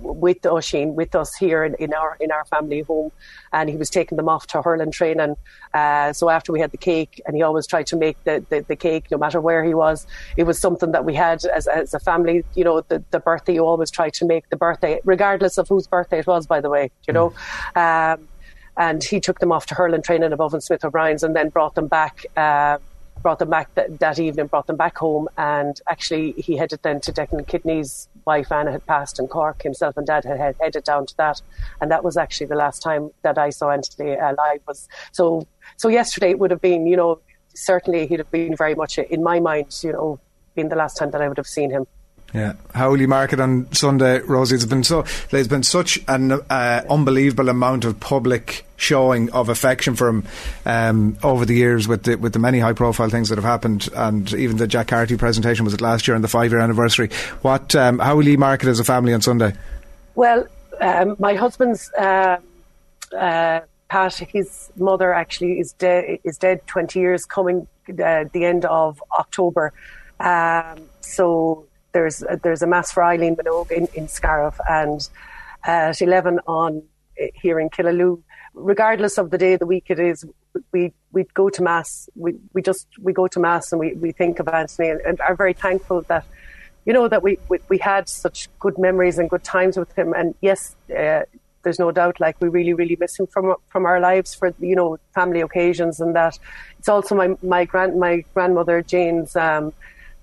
with 0.00 0.42
Oisín, 0.42 0.94
with 0.94 1.14
us 1.14 1.32
here 1.36 1.62
in, 1.62 1.76
in, 1.76 1.94
our 1.94 2.16
in 2.18 2.32
our 2.32 2.44
family 2.46 2.80
home, 2.80 3.12
and 3.52 3.70
he 3.70 3.76
was 3.76 3.88
taking 3.88 4.16
them 4.16 4.28
off 4.28 4.48
to 4.48 4.60
hurling 4.60 4.90
training. 4.90 5.36
Uh, 5.72 6.12
so 6.12 6.28
after 6.28 6.50
we 6.50 6.58
had 6.58 6.72
the 6.72 6.76
cake, 6.76 7.22
and 7.24 7.36
he 7.36 7.42
always 7.42 7.68
tried 7.68 7.86
to 7.86 7.96
make 7.96 8.16
the, 8.24 8.44
the, 8.48 8.64
the, 8.66 8.74
cake 8.74 9.04
no 9.12 9.16
matter 9.16 9.40
where 9.40 9.62
he 9.62 9.74
was. 9.74 10.08
It 10.36 10.42
was 10.42 10.58
something 10.58 10.90
that 10.90 11.04
we 11.04 11.14
had 11.14 11.44
as, 11.44 11.68
as 11.68 11.94
a 11.94 12.00
family. 12.00 12.44
You 12.56 12.64
know, 12.64 12.80
the, 12.80 13.00
the 13.12 13.20
birthday 13.20 13.54
you 13.54 13.64
always 13.64 13.92
try 13.92 14.10
to 14.10 14.26
make 14.26 14.48
the 14.48 14.56
birthday, 14.56 14.98
regardless 15.04 15.56
of 15.56 15.68
whose 15.68 15.86
birthday 15.86 16.18
it 16.18 16.26
was. 16.26 16.48
By 16.48 16.60
the 16.60 16.68
way, 16.68 16.90
you 17.06 17.14
know. 17.14 17.32
Mm. 17.76 18.14
Um, 18.16 18.28
and 18.76 19.04
he 19.04 19.20
took 19.20 19.40
them 19.40 19.52
off 19.52 19.66
to 19.66 19.74
hurling 19.74 20.02
training 20.02 20.32
above 20.32 20.54
in 20.54 20.60
Smith 20.60 20.84
O'Brien's 20.84 21.22
and 21.22 21.36
then 21.36 21.50
brought 21.50 21.74
them 21.74 21.86
back 21.86 22.24
uh, 22.36 22.78
brought 23.22 23.38
them 23.38 23.50
back 23.50 23.74
that, 23.74 23.98
that 24.00 24.18
evening, 24.18 24.46
brought 24.46 24.66
them 24.66 24.76
back 24.76 24.98
home, 24.98 25.28
and 25.36 25.80
actually 25.88 26.32
he 26.32 26.56
headed 26.56 26.80
then 26.82 27.00
to 27.00 27.12
Declan 27.12 27.46
Kidney's 27.46 28.08
wife 28.26 28.50
Anna 28.52 28.72
had 28.72 28.84
passed 28.86 29.18
in 29.18 29.26
Cork. 29.26 29.62
Himself 29.62 29.96
and 29.96 30.06
Dad 30.06 30.24
had 30.24 30.56
headed 30.60 30.84
down 30.84 31.06
to 31.06 31.16
that, 31.16 31.40
and 31.80 31.90
that 31.90 32.04
was 32.04 32.16
actually 32.16 32.46
the 32.46 32.56
last 32.56 32.82
time 32.82 33.10
that 33.22 33.38
I 33.38 33.50
saw 33.50 33.70
Anthony 33.70 34.14
alive. 34.14 34.60
Was 34.66 34.88
so 35.12 35.46
so 35.76 35.88
yesterday 35.88 36.30
it 36.30 36.38
would 36.38 36.50
have 36.50 36.60
been, 36.60 36.86
you 36.86 36.96
know, 36.96 37.20
certainly 37.54 38.06
he'd 38.06 38.18
have 38.18 38.30
been 38.30 38.56
very 38.56 38.74
much 38.74 38.98
in 38.98 39.22
my 39.22 39.40
mind, 39.40 39.76
you 39.82 39.92
know, 39.92 40.18
being 40.54 40.68
the 40.68 40.76
last 40.76 40.96
time 40.96 41.10
that 41.10 41.20
I 41.20 41.28
would 41.28 41.36
have 41.36 41.46
seen 41.46 41.70
him. 41.70 41.86
Yeah, 42.32 42.52
how 42.72 42.90
will 42.90 43.00
you 43.00 43.08
mark 43.08 43.32
it 43.32 43.40
on 43.40 43.72
Sunday, 43.72 44.20
Rosie? 44.20 44.54
It's 44.54 44.64
been 44.64 44.84
so 44.84 45.04
there's 45.30 45.48
been 45.48 45.64
such 45.64 45.98
an 46.06 46.32
uh, 46.32 46.84
unbelievable 46.88 47.48
amount 47.48 47.84
of 47.84 47.98
public 47.98 48.64
showing 48.76 49.32
of 49.32 49.48
affection 49.48 49.96
for 49.96 50.08
him 50.08 50.24
um, 50.64 51.18
over 51.24 51.44
the 51.44 51.54
years 51.54 51.88
with 51.88 52.04
the, 52.04 52.14
with 52.14 52.32
the 52.32 52.38
many 52.38 52.60
high 52.60 52.72
profile 52.72 53.08
things 53.08 53.30
that 53.30 53.36
have 53.36 53.44
happened, 53.44 53.88
and 53.94 54.32
even 54.34 54.58
the 54.58 54.68
Jack 54.68 54.88
Carty 54.88 55.16
presentation 55.16 55.64
was 55.64 55.74
it 55.74 55.80
last 55.80 56.06
year 56.06 56.14
on 56.14 56.22
the 56.22 56.28
five 56.28 56.52
year 56.52 56.60
anniversary. 56.60 57.10
What 57.42 57.74
um, 57.74 57.98
how 57.98 58.14
will 58.14 58.28
you 58.28 58.38
mark 58.38 58.62
it 58.62 58.68
as 58.68 58.78
a 58.78 58.84
family 58.84 59.12
on 59.12 59.22
Sunday? 59.22 59.54
Well, 60.14 60.46
um, 60.80 61.16
my 61.18 61.34
husband's. 61.34 61.92
Uh, 61.94 62.38
uh, 63.16 63.60
Pat, 63.88 64.14
his 64.14 64.70
mother 64.76 65.12
actually 65.12 65.58
is 65.58 65.72
dead. 65.72 66.20
Is 66.22 66.38
dead 66.38 66.64
twenty 66.68 67.00
years 67.00 67.24
coming 67.24 67.66
uh, 67.88 68.24
the 68.32 68.44
end 68.44 68.64
of 68.66 69.02
October. 69.18 69.72
Um, 70.20 70.88
so 71.00 71.66
there's 71.92 72.22
a, 72.22 72.38
there's 72.42 72.62
a 72.62 72.66
mass 72.66 72.92
for 72.92 73.02
Eileen 73.02 73.36
Minogue 73.36 73.70
in, 73.70 73.88
in 73.94 74.08
Scariff 74.08 74.58
and 74.68 75.08
at 75.64 76.00
11 76.00 76.40
on 76.46 76.82
here 77.34 77.60
in 77.60 77.70
Killaloe. 77.70 78.22
Regardless 78.54 79.18
of 79.18 79.30
the 79.30 79.38
day 79.38 79.54
of 79.54 79.60
the 79.60 79.66
week 79.66 79.86
it 79.88 80.00
is, 80.00 80.24
we 80.72 80.92
we 81.12 81.24
go 81.34 81.48
to 81.48 81.62
mass. 81.62 82.08
We 82.16 82.34
we 82.52 82.62
just 82.62 82.88
we 83.00 83.12
go 83.12 83.28
to 83.28 83.38
mass 83.38 83.72
and 83.72 83.78
we, 83.78 83.94
we 83.94 84.12
think 84.12 84.40
of 84.40 84.48
Anthony 84.48 84.88
and, 84.88 85.00
and 85.02 85.20
are 85.20 85.36
very 85.36 85.52
thankful 85.52 86.02
that 86.02 86.24
you 86.84 86.92
know 86.92 87.06
that 87.08 87.22
we, 87.22 87.38
we, 87.48 87.58
we 87.68 87.78
had 87.78 88.08
such 88.08 88.48
good 88.58 88.76
memories 88.78 89.18
and 89.18 89.30
good 89.30 89.44
times 89.44 89.76
with 89.76 89.96
him. 89.96 90.12
And 90.14 90.34
yes, 90.40 90.74
uh, 90.90 91.22
there's 91.62 91.78
no 91.78 91.92
doubt 91.92 92.18
like 92.18 92.40
we 92.40 92.48
really 92.48 92.72
really 92.72 92.96
miss 92.98 93.18
him 93.18 93.28
from 93.28 93.54
from 93.68 93.86
our 93.86 94.00
lives 94.00 94.34
for 94.34 94.52
you 94.58 94.74
know 94.74 94.98
family 95.14 95.40
occasions 95.40 96.00
and 96.00 96.16
that. 96.16 96.38
It's 96.78 96.88
also 96.88 97.14
my 97.14 97.36
my 97.42 97.64
grand 97.64 97.98
my 98.00 98.24
grandmother 98.34 98.82
Jane's. 98.82 99.36
Um, 99.36 99.72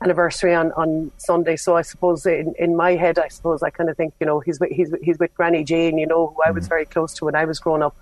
anniversary 0.02 0.54
on, 0.54 0.72
on 0.74 1.12
Sunday. 1.18 1.56
So 1.56 1.76
I 1.76 1.82
suppose 1.82 2.26
in, 2.26 2.54
in 2.60 2.76
my 2.76 2.92
head, 2.92 3.18
I 3.18 3.30
suppose 3.30 3.64
I 3.64 3.70
kind 3.70 3.90
of 3.90 3.98
think, 3.98 4.14
you 4.20 4.26
know, 4.26 4.40
he's 4.40 4.60
with, 4.60 4.72
he's, 4.72 4.94
he's 5.02 5.18
with 5.18 5.34
Granny 5.34 5.64
Jane, 5.64 5.98
you 5.98 6.06
know, 6.06 6.28
who 6.28 6.44
I 6.46 6.52
was 6.52 6.66
mm. 6.66 6.70
very 6.70 6.86
close 6.86 7.14
to 7.16 7.26
when 7.26 7.36
I 7.36 7.46
was 7.46 7.60
growing 7.60 7.82
up. 7.82 7.96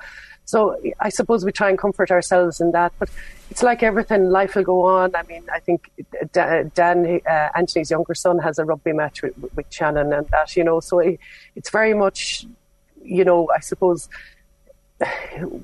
So 0.48 0.80
I 1.00 1.10
suppose 1.10 1.44
we 1.44 1.52
try 1.52 1.70
and 1.70 1.78
comfort 1.78 2.12
ourselves 2.12 2.62
in 2.62 2.72
that. 2.74 2.94
But 3.00 3.10
it's 3.50 3.64
like 3.64 3.82
everything, 3.82 4.30
life 4.30 4.56
will 4.56 4.64
go 4.64 4.86
on. 4.86 5.16
I 5.16 5.24
mean, 5.24 5.44
I 5.52 5.60
think 5.60 5.90
Dan, 6.34 7.22
uh, 7.26 7.50
Anthony's 7.56 7.90
younger 7.90 8.14
son, 8.14 8.40
has 8.40 8.60
a 8.60 8.66
rugby 8.66 8.94
match 8.94 9.22
with, 9.22 9.34
with 9.56 9.66
Shannon 9.70 10.14
and 10.14 10.28
that, 10.28 10.56
you 10.56 10.64
know, 10.64 10.82
so 10.82 11.00
it, 11.00 11.20
it's 11.56 11.70
very 11.70 11.94
much, 11.94 12.46
you 13.04 13.24
know, 13.24 13.50
I 13.56 13.60
suppose 13.62 14.10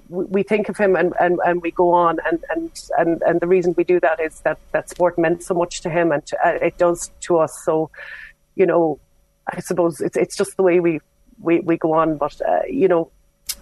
we 0.09 0.43
think 0.43 0.67
of 0.67 0.77
him 0.77 0.95
and, 0.95 1.13
and, 1.19 1.39
and 1.45 1.61
we 1.61 1.71
go 1.71 1.91
on 1.91 2.19
and, 2.29 2.43
and, 2.49 2.69
and, 2.97 3.21
and 3.21 3.39
the 3.39 3.47
reason 3.47 3.73
we 3.77 3.83
do 3.83 3.99
that 3.99 4.19
is 4.19 4.41
that, 4.41 4.57
that 4.73 4.89
sport 4.89 5.17
meant 5.17 5.41
so 5.41 5.53
much 5.53 5.81
to 5.81 5.89
him 5.89 6.11
and 6.11 6.25
to, 6.25 6.37
uh, 6.45 6.59
it 6.61 6.77
does 6.77 7.11
to 7.21 7.37
us. 7.37 7.57
So, 7.63 7.89
you 8.55 8.65
know, 8.65 8.99
I 9.47 9.61
suppose 9.61 10.01
it's, 10.01 10.17
it's 10.17 10.35
just 10.35 10.57
the 10.57 10.63
way 10.63 10.79
we, 10.81 10.99
we, 11.39 11.61
we 11.61 11.77
go 11.77 11.93
on. 11.93 12.17
But, 12.17 12.41
uh, 12.41 12.63
you 12.69 12.89
know, 12.89 13.09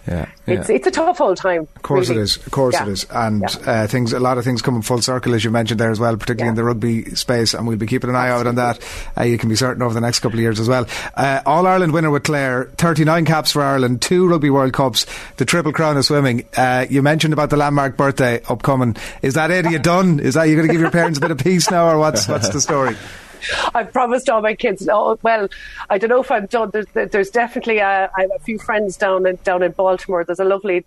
yeah, 0.06 0.26
it's 0.46 0.70
it's 0.70 0.86
a 0.86 0.90
tough 0.90 1.20
old 1.20 1.36
time. 1.36 1.68
Of 1.76 1.82
course 1.82 2.08
really. 2.08 2.20
it 2.20 2.24
is. 2.24 2.36
Of 2.38 2.50
course 2.50 2.74
yeah. 2.74 2.86
it 2.86 2.88
is. 2.88 3.06
And 3.10 3.42
yeah. 3.42 3.70
uh, 3.70 3.86
things, 3.86 4.12
a 4.12 4.20
lot 4.20 4.38
of 4.38 4.44
things 4.44 4.62
coming 4.62 4.82
full 4.82 5.02
circle, 5.02 5.34
as 5.34 5.44
you 5.44 5.50
mentioned 5.50 5.78
there 5.78 5.90
as 5.90 6.00
well, 6.00 6.16
particularly 6.16 6.48
in 6.48 6.54
the 6.54 6.64
rugby 6.64 7.14
space. 7.14 7.54
And 7.54 7.66
we'll 7.66 7.76
be 7.76 7.86
keeping 7.86 8.10
an 8.10 8.16
eye 8.16 8.28
Absolutely. 8.28 8.62
out 8.62 8.68
on 8.68 8.76
that. 8.76 8.88
Uh, 9.16 9.24
you 9.24 9.38
can 9.38 9.48
be 9.48 9.56
certain 9.56 9.82
over 9.82 9.94
the 9.94 10.00
next 10.00 10.20
couple 10.20 10.38
of 10.38 10.42
years 10.42 10.58
as 10.58 10.68
well. 10.68 10.86
Uh, 11.14 11.42
All 11.44 11.66
Ireland 11.66 11.92
winner 11.92 12.10
with 12.10 12.24
Clare, 12.24 12.70
39 12.78 13.24
caps 13.24 13.52
for 13.52 13.62
Ireland, 13.62 14.02
two 14.02 14.26
Rugby 14.26 14.50
World 14.50 14.72
Cups, 14.72 15.06
the 15.36 15.44
Triple 15.44 15.72
Crown 15.72 15.96
of 15.96 16.04
Swimming. 16.04 16.48
Uh, 16.56 16.86
you 16.88 17.02
mentioned 17.02 17.32
about 17.32 17.50
the 17.50 17.56
landmark 17.56 17.96
birthday 17.96 18.40
upcoming. 18.48 18.96
Is 19.22 19.34
that 19.34 19.50
it? 19.50 19.66
Are 19.66 19.70
you 19.70 19.78
done? 19.90 20.20
Is 20.20 20.34
that 20.34 20.44
you 20.44 20.56
going 20.56 20.66
to 20.66 20.72
give 20.72 20.80
your 20.80 20.90
parents 20.90 21.18
a 21.18 21.20
bit 21.20 21.30
of 21.30 21.38
peace 21.38 21.70
now, 21.70 21.88
or 21.88 21.98
what's 21.98 22.26
what's 22.26 22.48
the 22.48 22.60
story? 22.60 22.96
I've 23.74 23.92
promised 23.92 24.28
all 24.28 24.42
my 24.42 24.54
kids. 24.54 24.88
Oh, 24.90 25.18
well, 25.22 25.48
I 25.88 25.98
don't 25.98 26.10
know 26.10 26.20
if 26.20 26.30
I'm 26.30 26.46
done. 26.46 26.70
There's, 26.70 26.86
there's 27.10 27.30
definitely 27.30 27.78
a, 27.78 28.10
I 28.16 28.22
have 28.22 28.30
a 28.34 28.40
few 28.40 28.58
friends 28.58 28.96
down 28.96 29.26
in 29.26 29.36
down 29.44 29.62
in 29.62 29.72
Baltimore. 29.72 30.24
There's 30.24 30.40
a 30.40 30.44
lovely 30.44 30.84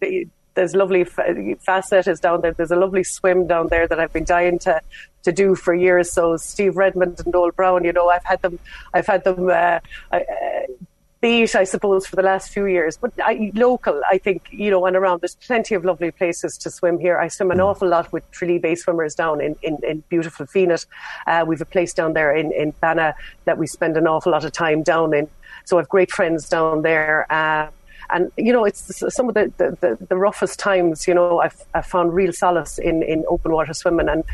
there's 0.56 0.76
lovely 0.76 1.04
Fastnet 1.06 2.08
is 2.08 2.20
down 2.20 2.42
there. 2.42 2.54
There's 2.54 2.72
a 2.72 2.76
lovely 2.76 3.04
swim 3.04 3.48
down 3.48 3.68
there 3.68 3.88
that 3.88 4.00
I've 4.00 4.14
been 4.14 4.24
dying 4.24 4.60
to 4.60 4.82
to 5.24 5.32
do 5.32 5.56
for 5.56 5.74
years. 5.74 6.12
So 6.12 6.38
Steve 6.38 6.78
Redmond 6.78 7.22
and 7.24 7.34
Noel 7.34 7.52
Brown, 7.52 7.84
you 7.84 7.94
know, 7.94 8.10
I've 8.10 8.26
had 8.26 8.42
them. 8.42 8.60
I've 8.94 9.08
had 9.08 9.24
them. 9.24 9.50
Uh, 9.50 9.80
uh, 10.12 10.20
beat, 11.24 11.56
I 11.56 11.64
suppose, 11.64 12.06
for 12.06 12.18
the 12.18 12.22
last 12.22 12.50
few 12.50 12.66
years. 12.66 12.98
But 12.98 13.14
I, 13.24 13.50
local, 13.56 14.02
I 14.12 14.18
think, 14.18 14.50
you 14.52 14.70
know, 14.70 14.86
and 14.86 14.96
around, 14.98 15.22
there's 15.22 15.36
plenty 15.36 15.74
of 15.74 15.86
lovely 15.86 16.12
places 16.12 16.58
to 16.58 16.70
swim 16.70 17.00
here. 17.00 17.18
I 17.18 17.30
swim 17.30 17.50
an 17.50 17.60
mm. 17.60 17.66
awful 17.66 17.88
lot 17.88 18.12
with 18.12 18.30
Tralee 18.32 18.60
Bay 18.60 18.76
swimmers 18.76 19.16
down 19.16 19.40
in, 19.40 19.56
in, 19.62 19.78
in 19.88 20.04
beautiful 20.10 20.46
Fenit. 20.46 20.86
Uh, 21.26 21.46
we've 21.48 21.62
a 21.62 21.66
place 21.66 21.94
down 21.94 22.12
there 22.12 22.36
in, 22.36 22.52
in 22.52 22.74
Banna 22.74 23.14
that 23.46 23.58
we 23.58 23.68
spend 23.68 23.96
an 23.96 24.06
awful 24.06 24.34
lot 24.34 24.44
of 24.44 24.52
time 24.52 24.84
down 24.84 25.14
in. 25.14 25.30
So 25.64 25.80
I've 25.80 25.88
great 25.88 26.12
friends 26.12 26.50
down 26.50 26.82
there. 26.82 27.26
Uh, 27.32 27.70
and 28.10 28.30
you 28.38 28.52
know, 28.52 28.66
it's 28.66 29.02
some 29.16 29.30
of 29.30 29.34
the, 29.34 29.52
the, 29.56 29.78
the, 29.80 30.06
the 30.08 30.18
roughest 30.18 30.60
times. 30.60 31.08
You 31.08 31.14
know, 31.14 31.40
I've, 31.40 31.56
I've 31.74 31.86
found 31.86 32.14
real 32.14 32.34
solace 32.34 32.78
in, 32.78 33.02
in 33.02 33.24
open 33.30 33.54
water 33.54 33.74
swimming, 33.74 34.10
and 34.10 34.26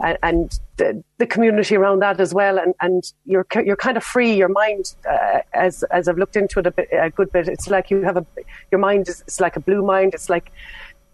and, 0.00 0.58
the, 0.76 1.04
the, 1.18 1.26
community 1.26 1.76
around 1.76 2.00
that 2.00 2.20
as 2.20 2.32
well. 2.32 2.58
And, 2.58 2.74
and 2.80 3.04
you're 3.26 3.46
you're 3.64 3.76
kind 3.76 3.96
of 3.96 4.04
free. 4.04 4.34
Your 4.34 4.48
mind, 4.48 4.94
uh, 5.08 5.40
as 5.52 5.82
as 5.84 6.08
I've 6.08 6.16
looked 6.16 6.36
into 6.36 6.58
it 6.58 6.66
a, 6.66 6.70
bit, 6.70 6.88
a 6.90 7.10
good 7.10 7.30
bit, 7.32 7.48
it's 7.48 7.68
like 7.68 7.90
you 7.90 8.02
have 8.02 8.16
a 8.16 8.24
your 8.70 8.78
mind 8.78 9.08
is 9.08 9.20
it's 9.22 9.40
like 9.40 9.56
a 9.56 9.60
blue 9.60 9.84
mind. 9.84 10.14
It's 10.14 10.30
like 10.30 10.50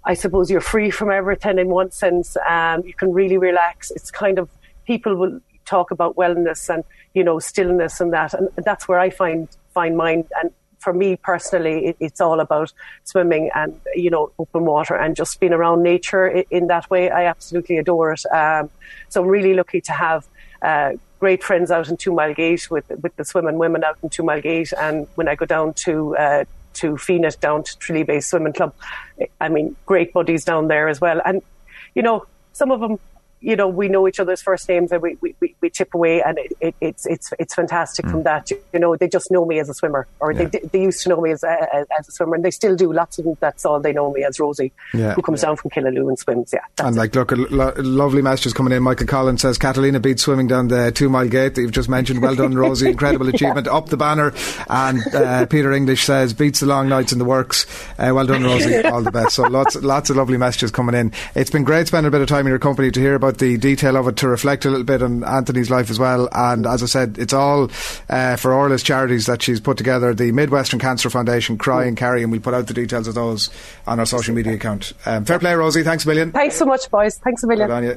I 0.04 0.14
suppose 0.14 0.50
you're 0.50 0.60
free 0.60 0.90
from 0.90 1.10
everything 1.10 1.58
in 1.58 1.68
one 1.68 1.90
sense. 1.90 2.36
Um, 2.48 2.82
you 2.84 2.94
can 2.94 3.12
really 3.12 3.38
relax. 3.38 3.90
It's 3.90 4.10
kind 4.12 4.38
of 4.38 4.48
people 4.86 5.16
will 5.16 5.40
talk 5.64 5.90
about 5.90 6.14
wellness 6.14 6.72
and 6.72 6.84
you 7.12 7.24
know 7.24 7.40
stillness 7.40 8.00
and 8.00 8.12
that, 8.12 8.34
and 8.34 8.48
that's 8.64 8.86
where 8.86 9.00
I 9.00 9.10
find 9.10 9.48
find 9.74 9.96
mine. 9.96 10.24
And 10.40 10.52
for 10.86 10.92
me 10.92 11.16
personally, 11.16 11.86
it, 11.88 11.96
it's 11.98 12.20
all 12.20 12.38
about 12.38 12.72
swimming 13.02 13.50
and 13.56 13.80
you 13.96 14.08
know 14.08 14.30
open 14.38 14.64
water 14.64 14.94
and 14.94 15.16
just 15.16 15.40
being 15.40 15.52
around 15.52 15.82
nature 15.82 16.28
in, 16.28 16.44
in 16.58 16.66
that 16.68 16.88
way. 16.88 17.10
I 17.10 17.24
absolutely 17.24 17.78
adore 17.78 18.12
it. 18.12 18.24
Um, 18.26 18.70
so 19.08 19.20
I'm 19.22 19.28
really 19.28 19.54
lucky 19.54 19.80
to 19.80 19.92
have. 19.92 20.26
Uh, 20.62 20.92
great 21.18 21.42
friends 21.42 21.70
out 21.70 21.88
in 21.88 21.96
Two 21.96 22.12
Mile 22.12 22.34
Gate 22.34 22.70
with 22.70 22.88
with 23.02 23.14
the 23.16 23.24
swimming 23.24 23.58
women 23.58 23.82
out 23.82 23.98
in 24.02 24.08
Two 24.10 24.22
Mile 24.22 24.40
Gate, 24.40 24.72
and 24.80 25.08
when 25.16 25.28
I 25.28 25.34
go 25.34 25.44
down 25.44 25.74
to 25.84 26.16
uh, 26.16 26.44
to 26.80 26.86
Fenit 27.06 27.40
down 27.40 27.64
to 27.64 27.78
Tralee 27.78 28.04
Bay 28.04 28.20
Swimming 28.20 28.52
Club, 28.52 28.72
I 29.40 29.48
mean, 29.48 29.76
great 29.86 30.12
buddies 30.12 30.44
down 30.44 30.68
there 30.68 30.88
as 30.88 31.00
well. 31.00 31.20
And 31.24 31.42
you 31.96 32.02
know, 32.02 32.26
some 32.52 32.70
of 32.70 32.80
them 32.80 32.98
you 33.40 33.54
know, 33.54 33.68
we 33.68 33.88
know 33.88 34.08
each 34.08 34.18
other's 34.18 34.42
first 34.42 34.68
names 34.68 34.92
and 34.92 35.02
we, 35.02 35.16
we, 35.20 35.54
we 35.60 35.70
chip 35.70 35.94
away 35.94 36.22
and 36.22 36.38
it, 36.38 36.52
it, 36.60 36.74
it's, 36.80 37.06
it's, 37.06 37.32
it's 37.38 37.54
fantastic 37.54 38.06
mm. 38.06 38.10
from 38.10 38.22
that. 38.22 38.50
You 38.50 38.80
know, 38.80 38.96
they 38.96 39.08
just 39.08 39.30
know 39.30 39.44
me 39.44 39.58
as 39.58 39.68
a 39.68 39.74
swimmer 39.74 40.06
or 40.20 40.32
yeah. 40.32 40.44
they, 40.44 40.58
they 40.60 40.82
used 40.82 41.02
to 41.02 41.10
know 41.10 41.20
me 41.20 41.32
as 41.32 41.42
a, 41.42 41.86
as 41.98 42.08
a 42.08 42.12
swimmer 42.12 42.34
and 42.34 42.44
they 42.44 42.50
still 42.50 42.76
do. 42.76 42.92
Lots 42.92 43.18
of 43.18 43.24
them, 43.24 43.36
that's 43.40 43.64
all 43.64 43.80
they 43.80 43.92
know 43.92 44.12
me 44.12 44.24
as 44.24 44.40
Rosie, 44.40 44.72
yeah. 44.94 45.14
who 45.14 45.22
comes 45.22 45.42
yeah. 45.42 45.48
down 45.48 45.56
from 45.56 45.70
Killaloe 45.70 46.08
and 46.08 46.18
swims. 46.18 46.50
Yeah. 46.52 46.60
And 46.78 46.96
like, 46.96 47.14
look, 47.14 47.32
a 47.32 47.36
lo- 47.36 47.74
lovely 47.76 48.22
messages 48.22 48.52
coming 48.52 48.72
in. 48.72 48.82
Michael 48.82 49.06
Collins 49.06 49.42
says, 49.42 49.58
Catalina 49.58 50.00
beat 50.00 50.18
swimming 50.18 50.46
down 50.46 50.68
the 50.68 50.90
two 50.92 51.08
mile 51.08 51.28
gate 51.28 51.54
that 51.54 51.60
you've 51.60 51.72
just 51.72 51.88
mentioned. 51.88 52.22
Well 52.22 52.34
done, 52.34 52.54
Rosie. 52.56 52.88
Incredible 52.90 53.28
achievement. 53.28 53.68
Up 53.68 53.88
the 53.88 53.96
banner. 53.96 54.32
And 54.68 55.00
uh, 55.14 55.46
Peter 55.46 55.72
English 55.72 56.04
says, 56.04 56.32
beats 56.32 56.60
the 56.60 56.66
long 56.66 56.88
nights 56.88 57.12
in 57.12 57.18
the 57.18 57.24
works. 57.24 57.66
Uh, 57.98 58.12
well 58.14 58.26
done, 58.26 58.44
Rosie. 58.44 58.82
all 58.84 59.02
the 59.02 59.12
best. 59.12 59.36
So 59.36 59.42
lots, 59.44 59.76
lots 59.76 60.10
of 60.10 60.16
lovely 60.16 60.38
messages 60.38 60.70
coming 60.70 60.94
in. 60.94 61.12
It's 61.34 61.50
been 61.50 61.64
great 61.64 61.86
spending 61.86 62.08
a 62.08 62.10
bit 62.10 62.22
of 62.22 62.28
time 62.28 62.46
in 62.46 62.50
your 62.50 62.58
company 62.58 62.90
to 62.90 63.00
hear 63.00 63.14
about 63.14 63.25
about 63.26 63.38
the 63.38 63.56
detail 63.56 63.96
of 63.96 64.06
it 64.08 64.16
to 64.16 64.28
reflect 64.28 64.64
a 64.64 64.70
little 64.70 64.84
bit 64.84 65.02
on 65.02 65.24
Anthony's 65.24 65.70
life 65.70 65.90
as 65.90 65.98
well. 65.98 66.28
And 66.32 66.66
as 66.66 66.82
I 66.82 66.86
said, 66.86 67.18
it's 67.18 67.32
all 67.32 67.70
uh, 68.08 68.36
for 68.36 68.52
Orla's 68.52 68.82
charities 68.82 69.26
that 69.26 69.42
she's 69.42 69.60
put 69.60 69.76
together 69.76 70.14
the 70.14 70.32
Midwestern 70.32 70.78
Cancer 70.78 71.10
Foundation, 71.10 71.58
Cry 71.58 71.84
and 71.86 71.96
Carry, 71.96 72.22
and 72.22 72.30
we'll 72.30 72.40
put 72.40 72.54
out 72.54 72.66
the 72.66 72.74
details 72.74 73.08
of 73.08 73.14
those 73.14 73.50
on 73.86 73.98
our 73.98 74.06
social 74.06 74.34
media 74.34 74.54
account. 74.54 74.92
Um, 75.04 75.24
fair 75.24 75.38
play, 75.38 75.54
Rosie. 75.54 75.82
Thanks 75.82 76.04
a 76.04 76.08
million. 76.08 76.32
Thanks 76.32 76.56
so 76.56 76.64
much, 76.64 76.88
boys. 76.90 77.18
Thanks 77.18 77.42
a 77.42 77.46
million. 77.46 77.68
Good 77.68 77.74
on 77.74 77.84
you. 77.84 77.94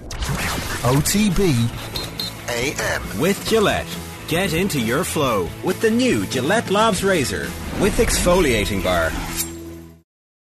OTB 0.82 2.10
AM. 2.50 3.20
With 3.20 3.48
Gillette. 3.48 3.88
Get 4.28 4.54
into 4.54 4.80
your 4.80 5.04
flow 5.04 5.50
with 5.64 5.82
the 5.82 5.90
new 5.90 6.26
Gillette 6.28 6.70
Labs 6.70 7.04
Razor 7.04 7.50
with 7.80 7.98
exfoliating 7.98 8.84
bar. 8.84 9.12